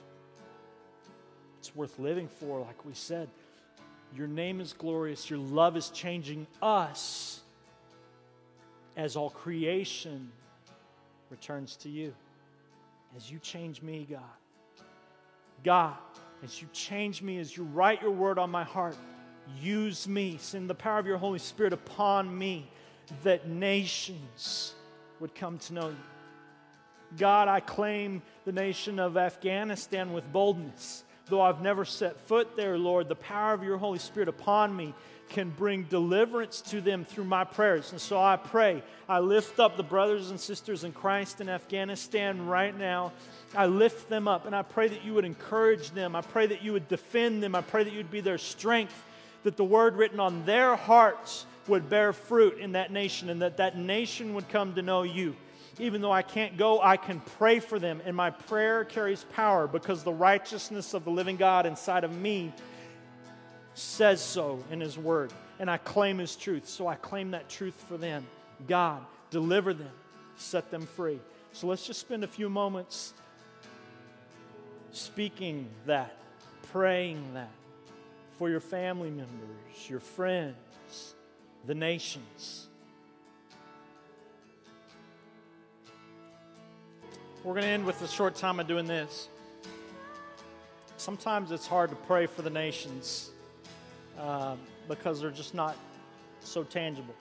It's 1.58 1.74
worth 1.74 1.98
living 1.98 2.28
for, 2.28 2.60
like 2.60 2.84
we 2.84 2.94
said. 2.94 3.28
Your 4.16 4.26
name 4.26 4.60
is 4.60 4.72
glorious. 4.72 5.28
Your 5.30 5.38
love 5.38 5.76
is 5.76 5.90
changing 5.90 6.46
us 6.62 7.40
as 8.96 9.16
all 9.16 9.30
creation 9.30 10.30
returns 11.30 11.76
to 11.76 11.88
you. 11.88 12.14
As 13.16 13.30
you 13.30 13.38
change 13.38 13.82
me, 13.82 14.06
God. 14.08 14.20
God, 15.62 15.96
as 16.42 16.60
you 16.60 16.68
change 16.72 17.22
me, 17.22 17.38
as 17.38 17.56
you 17.56 17.64
write 17.64 18.02
your 18.02 18.10
word 18.10 18.38
on 18.38 18.50
my 18.50 18.64
heart, 18.64 18.96
use 19.60 20.08
me. 20.08 20.36
Send 20.40 20.68
the 20.68 20.74
power 20.74 20.98
of 20.98 21.06
your 21.06 21.18
Holy 21.18 21.38
Spirit 21.38 21.72
upon 21.72 22.36
me 22.36 22.70
that 23.22 23.48
nations 23.48 24.74
would 25.20 25.34
come 25.34 25.58
to 25.58 25.74
know 25.74 25.88
you. 25.88 25.96
God, 27.16 27.48
I 27.48 27.60
claim 27.60 28.22
the 28.44 28.52
nation 28.52 28.98
of 28.98 29.16
Afghanistan 29.16 30.12
with 30.12 30.30
boldness. 30.32 31.04
Though 31.26 31.40
I've 31.40 31.62
never 31.62 31.84
set 31.84 32.20
foot 32.20 32.56
there, 32.56 32.76
Lord, 32.76 33.08
the 33.08 33.14
power 33.14 33.54
of 33.54 33.62
your 33.62 33.78
Holy 33.78 33.98
Spirit 33.98 34.28
upon 34.28 34.74
me 34.76 34.94
can 35.28 35.50
bring 35.50 35.84
deliverance 35.84 36.60
to 36.60 36.80
them 36.80 37.04
through 37.04 37.24
my 37.24 37.44
prayers. 37.44 37.92
And 37.92 38.00
so 38.00 38.20
I 38.20 38.36
pray, 38.36 38.82
I 39.08 39.18
lift 39.18 39.58
up 39.58 39.76
the 39.76 39.82
brothers 39.82 40.30
and 40.30 40.38
sisters 40.38 40.84
in 40.84 40.92
Christ 40.92 41.40
in 41.40 41.48
Afghanistan 41.48 42.46
right 42.46 42.76
now. 42.76 43.12
I 43.56 43.66
lift 43.66 44.08
them 44.08 44.28
up 44.28 44.46
and 44.46 44.54
I 44.54 44.62
pray 44.62 44.88
that 44.88 45.04
you 45.04 45.14
would 45.14 45.24
encourage 45.24 45.90
them. 45.90 46.14
I 46.14 46.20
pray 46.20 46.46
that 46.46 46.62
you 46.62 46.72
would 46.72 46.88
defend 46.88 47.42
them. 47.42 47.54
I 47.54 47.60
pray 47.62 47.84
that 47.84 47.92
you'd 47.92 48.10
be 48.10 48.20
their 48.20 48.38
strength, 48.38 49.02
that 49.42 49.56
the 49.56 49.64
word 49.64 49.96
written 49.96 50.20
on 50.20 50.44
their 50.44 50.76
hearts 50.76 51.46
would 51.68 51.88
bear 51.88 52.12
fruit 52.12 52.58
in 52.58 52.72
that 52.72 52.92
nation 52.92 53.30
and 53.30 53.42
that 53.42 53.56
that 53.56 53.76
nation 53.76 54.34
would 54.34 54.48
come 54.48 54.74
to 54.74 54.82
know 54.82 55.02
you. 55.02 55.34
Even 55.78 56.00
though 56.00 56.12
I 56.12 56.22
can't 56.22 56.56
go, 56.56 56.80
I 56.80 56.96
can 56.96 57.20
pray 57.20 57.58
for 57.58 57.80
them, 57.80 58.00
and 58.04 58.14
my 58.14 58.30
prayer 58.30 58.84
carries 58.84 59.24
power 59.32 59.66
because 59.66 60.04
the 60.04 60.12
righteousness 60.12 60.94
of 60.94 61.04
the 61.04 61.10
living 61.10 61.36
God 61.36 61.66
inside 61.66 62.04
of 62.04 62.16
me 62.16 62.52
says 63.74 64.22
so 64.22 64.62
in 64.70 64.80
His 64.80 64.96
Word, 64.96 65.32
and 65.58 65.70
I 65.70 65.76
claim 65.76 66.18
His 66.18 66.36
truth. 66.36 66.68
So 66.68 66.86
I 66.86 66.94
claim 66.94 67.32
that 67.32 67.48
truth 67.48 67.74
for 67.88 67.96
them. 67.96 68.26
God, 68.66 69.04
deliver 69.30 69.74
them, 69.74 69.90
set 70.36 70.70
them 70.70 70.86
free. 70.86 71.20
So 71.52 71.66
let's 71.66 71.86
just 71.86 72.00
spend 72.00 72.24
a 72.24 72.28
few 72.28 72.48
moments 72.48 73.14
speaking 74.92 75.68
that, 75.86 76.16
praying 76.72 77.34
that 77.34 77.50
for 78.38 78.48
your 78.48 78.60
family 78.60 79.10
members, 79.10 79.88
your 79.88 80.00
friends, 80.00 81.14
the 81.66 81.74
nations. 81.74 82.68
We're 87.42 87.52
going 87.52 87.64
to 87.64 87.68
end 87.68 87.84
with 87.84 88.00
a 88.02 88.08
short 88.08 88.36
time 88.36 88.58
of 88.58 88.66
doing 88.66 88.86
this. 88.86 89.28
Sometimes 90.96 91.50
it's 91.50 91.66
hard 91.66 91.90
to 91.90 91.96
pray 91.96 92.26
for 92.26 92.42
the 92.42 92.50
nations 92.50 93.30
uh, 94.18 94.56
because 94.88 95.20
they're 95.20 95.30
just 95.30 95.54
not 95.54 95.76
so 96.40 96.62
tangible. 96.62 97.14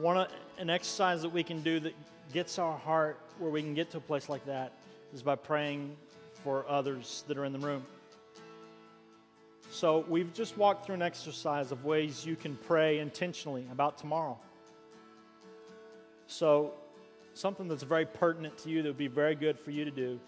One 0.00 0.26
an 0.58 0.70
exercise 0.70 1.22
that 1.22 1.30
we 1.30 1.42
can 1.42 1.60
do 1.62 1.80
that 1.80 1.94
gets 2.32 2.58
our 2.58 2.76
heart 2.76 3.18
where 3.38 3.50
we 3.50 3.62
can 3.62 3.74
get 3.74 3.90
to 3.92 3.98
a 3.98 4.00
place 4.00 4.28
like 4.28 4.44
that 4.46 4.72
is 5.14 5.22
by 5.22 5.34
praying 5.34 5.96
for 6.44 6.68
others 6.68 7.24
that 7.28 7.38
are 7.38 7.44
in 7.44 7.52
the 7.52 7.58
room. 7.58 7.84
So 9.70 10.04
we've 10.08 10.32
just 10.32 10.56
walked 10.56 10.86
through 10.86 10.96
an 10.96 11.02
exercise 11.02 11.72
of 11.72 11.84
ways 11.84 12.24
you 12.24 12.36
can 12.36 12.56
pray 12.56 12.98
intentionally 12.98 13.66
about 13.70 13.98
tomorrow. 13.98 14.38
So 16.26 16.72
something 17.34 17.68
that's 17.68 17.82
very 17.82 18.06
pertinent 18.06 18.58
to 18.58 18.70
you 18.70 18.82
that 18.82 18.88
would 18.88 18.98
be 18.98 19.08
very 19.08 19.34
good 19.34 19.58
for 19.58 19.70
you 19.70 19.84
to 19.84 19.90
do 19.90 20.18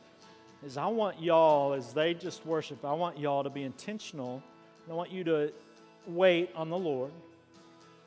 is 0.65 0.77
I 0.77 0.87
want 0.87 1.21
y'all, 1.21 1.73
as 1.73 1.93
they 1.93 2.15
just 2.15 2.45
worship, 2.45 2.85
I 2.85 2.93
want 2.93 3.19
y'all 3.19 3.43
to 3.43 3.51
be 3.51 3.63
intentional. 3.63 4.43
I 4.91 4.95
want 4.95 5.13
you 5.13 5.23
to 5.25 5.53
wait 6.07 6.51
on 6.57 6.69
the 6.69 6.79
Lord. 6.79 7.13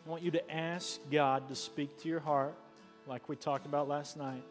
I 0.06 0.10
want 0.10 0.22
you 0.22 0.32
to 0.32 0.52
ask 0.52 1.00
God 1.10 1.48
to 1.48 1.56
speak 1.56 2.02
to 2.02 2.10
your 2.10 2.19
heart, 2.19 2.54
like 3.08 3.30
we 3.30 3.38
talked 3.38 3.65
about 3.65 3.88
last 3.88 4.17
night. 4.17 4.43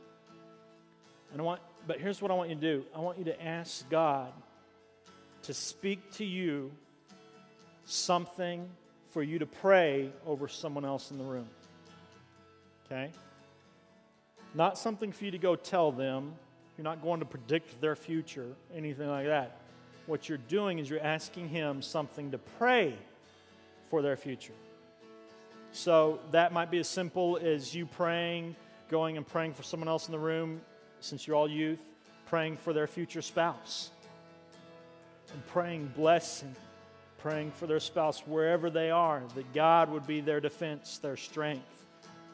And 1.32 1.40
I 1.40 1.44
want, 1.44 1.60
but 1.86 2.00
here's 2.00 2.22
what 2.22 2.30
I 2.30 2.34
want 2.34 2.48
you 2.48 2.54
to 2.54 2.60
do 2.60 2.84
I 2.96 3.00
want 3.00 3.18
you 3.18 3.24
to 3.24 3.44
ask 3.44 3.88
God 3.90 4.32
to 5.42 5.52
speak 5.52 6.12
to 6.12 6.24
you 6.24 6.70
something 7.84 8.66
for 9.10 9.22
you 9.22 9.38
to 9.38 9.46
pray 9.46 10.10
over 10.26 10.48
someone 10.48 10.86
else 10.86 11.10
in 11.10 11.18
the 11.18 11.24
room. 11.24 11.48
Okay? 12.86 13.10
Not 14.54 14.78
something 14.78 15.12
for 15.12 15.24
you 15.24 15.32
to 15.32 15.38
go 15.38 15.54
tell 15.56 15.92
them. 15.92 16.32
You're 16.78 16.84
not 16.84 17.02
going 17.02 17.20
to 17.20 17.26
predict 17.26 17.80
their 17.82 17.96
future, 17.96 18.48
anything 18.74 19.08
like 19.08 19.26
that. 19.26 19.58
What 20.06 20.28
you're 20.28 20.38
doing 20.38 20.78
is 20.78 20.90
you're 20.90 21.00
asking 21.00 21.48
Him 21.48 21.82
something 21.82 22.32
to 22.32 22.38
pray 22.38 22.94
for 23.90 24.02
their 24.02 24.16
future. 24.16 24.54
So 25.72 26.20
that 26.32 26.52
might 26.52 26.70
be 26.70 26.78
as 26.78 26.88
simple 26.88 27.38
as 27.42 27.74
you 27.74 27.86
praying, 27.86 28.56
going 28.88 29.16
and 29.16 29.26
praying 29.26 29.54
for 29.54 29.62
someone 29.62 29.88
else 29.88 30.06
in 30.06 30.12
the 30.12 30.18
room, 30.18 30.60
since 31.00 31.26
you're 31.26 31.36
all 31.36 31.48
youth, 31.48 31.80
praying 32.26 32.56
for 32.56 32.72
their 32.72 32.86
future 32.86 33.22
spouse, 33.22 33.90
and 35.32 35.46
praying 35.46 35.92
blessing, 35.96 36.54
praying 37.18 37.52
for 37.52 37.66
their 37.66 37.80
spouse 37.80 38.20
wherever 38.26 38.68
they 38.68 38.90
are, 38.90 39.22
that 39.34 39.52
God 39.54 39.90
would 39.90 40.06
be 40.06 40.20
their 40.20 40.40
defense, 40.40 40.98
their 40.98 41.16
strength, 41.16 41.86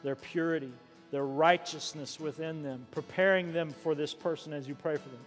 their 0.03 0.15
purity, 0.15 0.71
their 1.11 1.25
righteousness 1.25 2.19
within 2.19 2.61
them, 2.61 2.85
preparing 2.91 3.53
them 3.53 3.71
for 3.71 3.95
this 3.95 4.13
person 4.13 4.53
as 4.53 4.67
you 4.67 4.75
pray 4.75 4.97
for 4.97 5.09
them. 5.09 5.19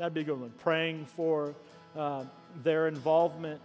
That'd 0.00 0.14
be 0.14 0.22
a 0.22 0.24
good 0.24 0.40
one. 0.40 0.50
Praying 0.60 1.04
for 1.04 1.54
uh, 1.94 2.24
their 2.62 2.88
involvement 2.88 3.60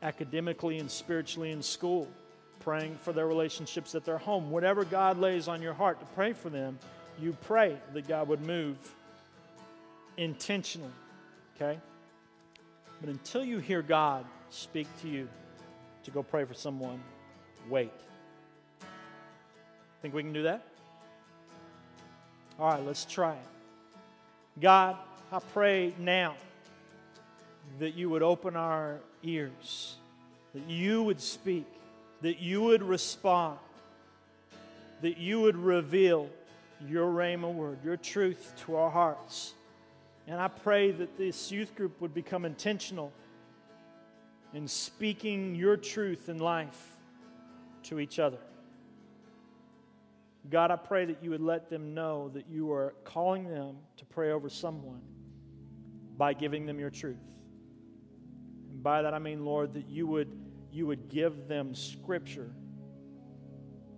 academically 0.00 0.78
and 0.78 0.90
spiritually 0.90 1.50
in 1.50 1.62
school, 1.62 2.08
praying 2.60 2.96
for 3.02 3.12
their 3.12 3.26
relationships 3.26 3.94
at 3.94 4.02
their 4.02 4.16
home. 4.16 4.50
Whatever 4.50 4.86
God 4.86 5.18
lays 5.18 5.46
on 5.46 5.60
your 5.60 5.74
heart 5.74 6.00
to 6.00 6.06
pray 6.14 6.32
for 6.32 6.48
them, 6.48 6.78
you 7.20 7.36
pray 7.42 7.76
that 7.92 8.08
God 8.08 8.28
would 8.28 8.40
move 8.40 8.78
intentionally. 10.16 10.88
Okay? 11.54 11.78
But 13.02 13.10
until 13.10 13.44
you 13.44 13.58
hear 13.58 13.82
God 13.82 14.24
speak 14.48 14.86
to 15.02 15.08
you, 15.08 15.28
to 16.04 16.10
go 16.10 16.22
pray 16.22 16.46
for 16.46 16.54
someone, 16.54 16.98
wait. 17.68 17.92
Think 20.00 20.14
we 20.14 20.22
can 20.22 20.32
do 20.32 20.44
that? 20.44 20.66
All 22.58 22.70
right, 22.70 22.82
let's 22.86 23.04
try 23.04 23.32
it. 23.32 24.60
God, 24.62 24.96
I 25.34 25.40
pray 25.40 25.92
now 25.98 26.36
that 27.80 27.94
you 27.94 28.08
would 28.08 28.22
open 28.22 28.54
our 28.54 29.00
ears, 29.24 29.96
that 30.54 30.70
you 30.70 31.02
would 31.02 31.20
speak, 31.20 31.66
that 32.20 32.38
you 32.38 32.62
would 32.62 32.84
respond, 32.84 33.58
that 35.02 35.18
you 35.18 35.40
would 35.40 35.56
reveal 35.56 36.30
your 36.88 37.10
Rhema 37.10 37.52
word, 37.52 37.78
your 37.84 37.96
truth 37.96 38.52
to 38.64 38.76
our 38.76 38.88
hearts. 38.88 39.54
And 40.28 40.40
I 40.40 40.46
pray 40.46 40.92
that 40.92 41.18
this 41.18 41.50
youth 41.50 41.74
group 41.74 42.00
would 42.00 42.14
become 42.14 42.44
intentional 42.44 43.12
in 44.52 44.68
speaking 44.68 45.56
your 45.56 45.76
truth 45.76 46.28
and 46.28 46.40
life 46.40 46.96
to 47.84 47.98
each 47.98 48.20
other. 48.20 48.38
God, 50.48 50.70
I 50.70 50.76
pray 50.76 51.06
that 51.06 51.24
you 51.24 51.30
would 51.30 51.40
let 51.40 51.70
them 51.70 51.92
know 51.92 52.30
that 52.34 52.44
you 52.48 52.70
are 52.70 52.94
calling 53.02 53.48
them 53.48 53.78
to 53.96 54.04
pray 54.04 54.30
over 54.30 54.48
someone 54.48 55.00
by 56.16 56.32
giving 56.32 56.66
them 56.66 56.78
your 56.78 56.90
truth. 56.90 57.22
And 58.70 58.82
by 58.82 59.02
that 59.02 59.14
I 59.14 59.18
mean, 59.18 59.44
Lord, 59.44 59.74
that 59.74 59.88
you 59.88 60.06
would, 60.06 60.36
you 60.70 60.86
would 60.86 61.08
give 61.08 61.48
them 61.48 61.74
scripture 61.74 62.50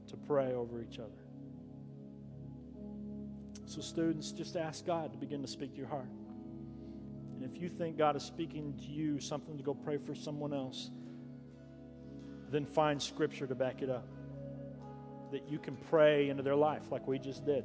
to 0.09 0.17
pray 0.17 0.55
over 0.55 0.83
each 0.83 0.99
other. 0.99 1.11
So, 3.67 3.81
students, 3.81 4.31
just 4.31 4.57
ask 4.57 4.87
God 4.87 5.13
to 5.13 5.19
begin 5.19 5.43
to 5.43 5.49
speak 5.49 5.73
to 5.73 5.79
your 5.79 5.89
heart. 5.89 6.09
And 7.35 7.43
if 7.45 7.61
you 7.61 7.69
think 7.69 7.99
God 7.99 8.17
is 8.17 8.23
speaking 8.23 8.75
to 8.79 8.87
you 8.87 9.21
something 9.21 9.57
to 9.59 9.63
go 9.63 9.75
pray 9.75 9.99
for 9.99 10.15
someone 10.15 10.55
else, 10.55 10.91
then 12.51 12.65
find 12.65 13.03
scripture 13.03 13.47
to 13.47 13.55
back 13.55 13.83
it 13.83 13.91
up. 13.91 14.07
That 15.33 15.49
you 15.49 15.59
can 15.59 15.77
pray 15.91 16.29
into 16.29 16.43
their 16.43 16.55
life 16.55 16.93
like 16.93 17.07
we 17.07 17.19
just 17.19 17.45
did. 17.45 17.65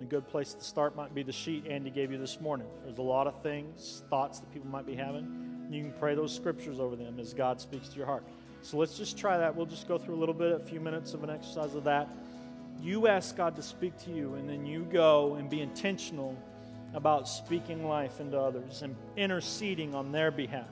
A 0.00 0.04
good 0.04 0.26
place 0.28 0.54
to 0.54 0.64
start 0.64 0.96
might 0.96 1.14
be 1.14 1.22
the 1.22 1.32
sheet 1.32 1.66
Andy 1.66 1.90
gave 1.90 2.10
you 2.10 2.18
this 2.18 2.40
morning. 2.40 2.66
There's 2.84 2.98
a 2.98 3.02
lot 3.02 3.26
of 3.26 3.42
things, 3.42 4.02
thoughts 4.08 4.40
that 4.40 4.52
people 4.52 4.68
might 4.68 4.86
be 4.86 4.94
having. 4.94 5.68
You 5.70 5.82
can 5.82 5.92
pray 5.92 6.14
those 6.14 6.34
scriptures 6.34 6.80
over 6.80 6.96
them 6.96 7.20
as 7.20 7.34
God 7.34 7.60
speaks 7.60 7.88
to 7.88 7.96
your 7.96 8.06
heart. 8.06 8.24
So 8.62 8.78
let's 8.78 8.96
just 8.96 9.18
try 9.18 9.38
that. 9.38 9.54
We'll 9.54 9.66
just 9.66 9.88
go 9.88 9.98
through 9.98 10.16
a 10.16 10.20
little 10.20 10.34
bit, 10.34 10.52
a 10.52 10.58
few 10.58 10.80
minutes 10.80 11.14
of 11.14 11.22
an 11.22 11.30
exercise 11.30 11.74
of 11.74 11.84
that 11.84 12.08
you 12.82 13.08
ask 13.08 13.36
God 13.36 13.56
to 13.56 13.62
speak 13.62 13.96
to 14.04 14.10
you, 14.10 14.34
and 14.34 14.48
then 14.48 14.64
you 14.64 14.84
go 14.84 15.34
and 15.34 15.50
be 15.50 15.60
intentional 15.60 16.36
about 16.94 17.28
speaking 17.28 17.86
life 17.86 18.20
into 18.20 18.38
others 18.38 18.82
and 18.82 18.96
interceding 19.16 19.94
on 19.94 20.12
their 20.12 20.30
behalf. 20.30 20.66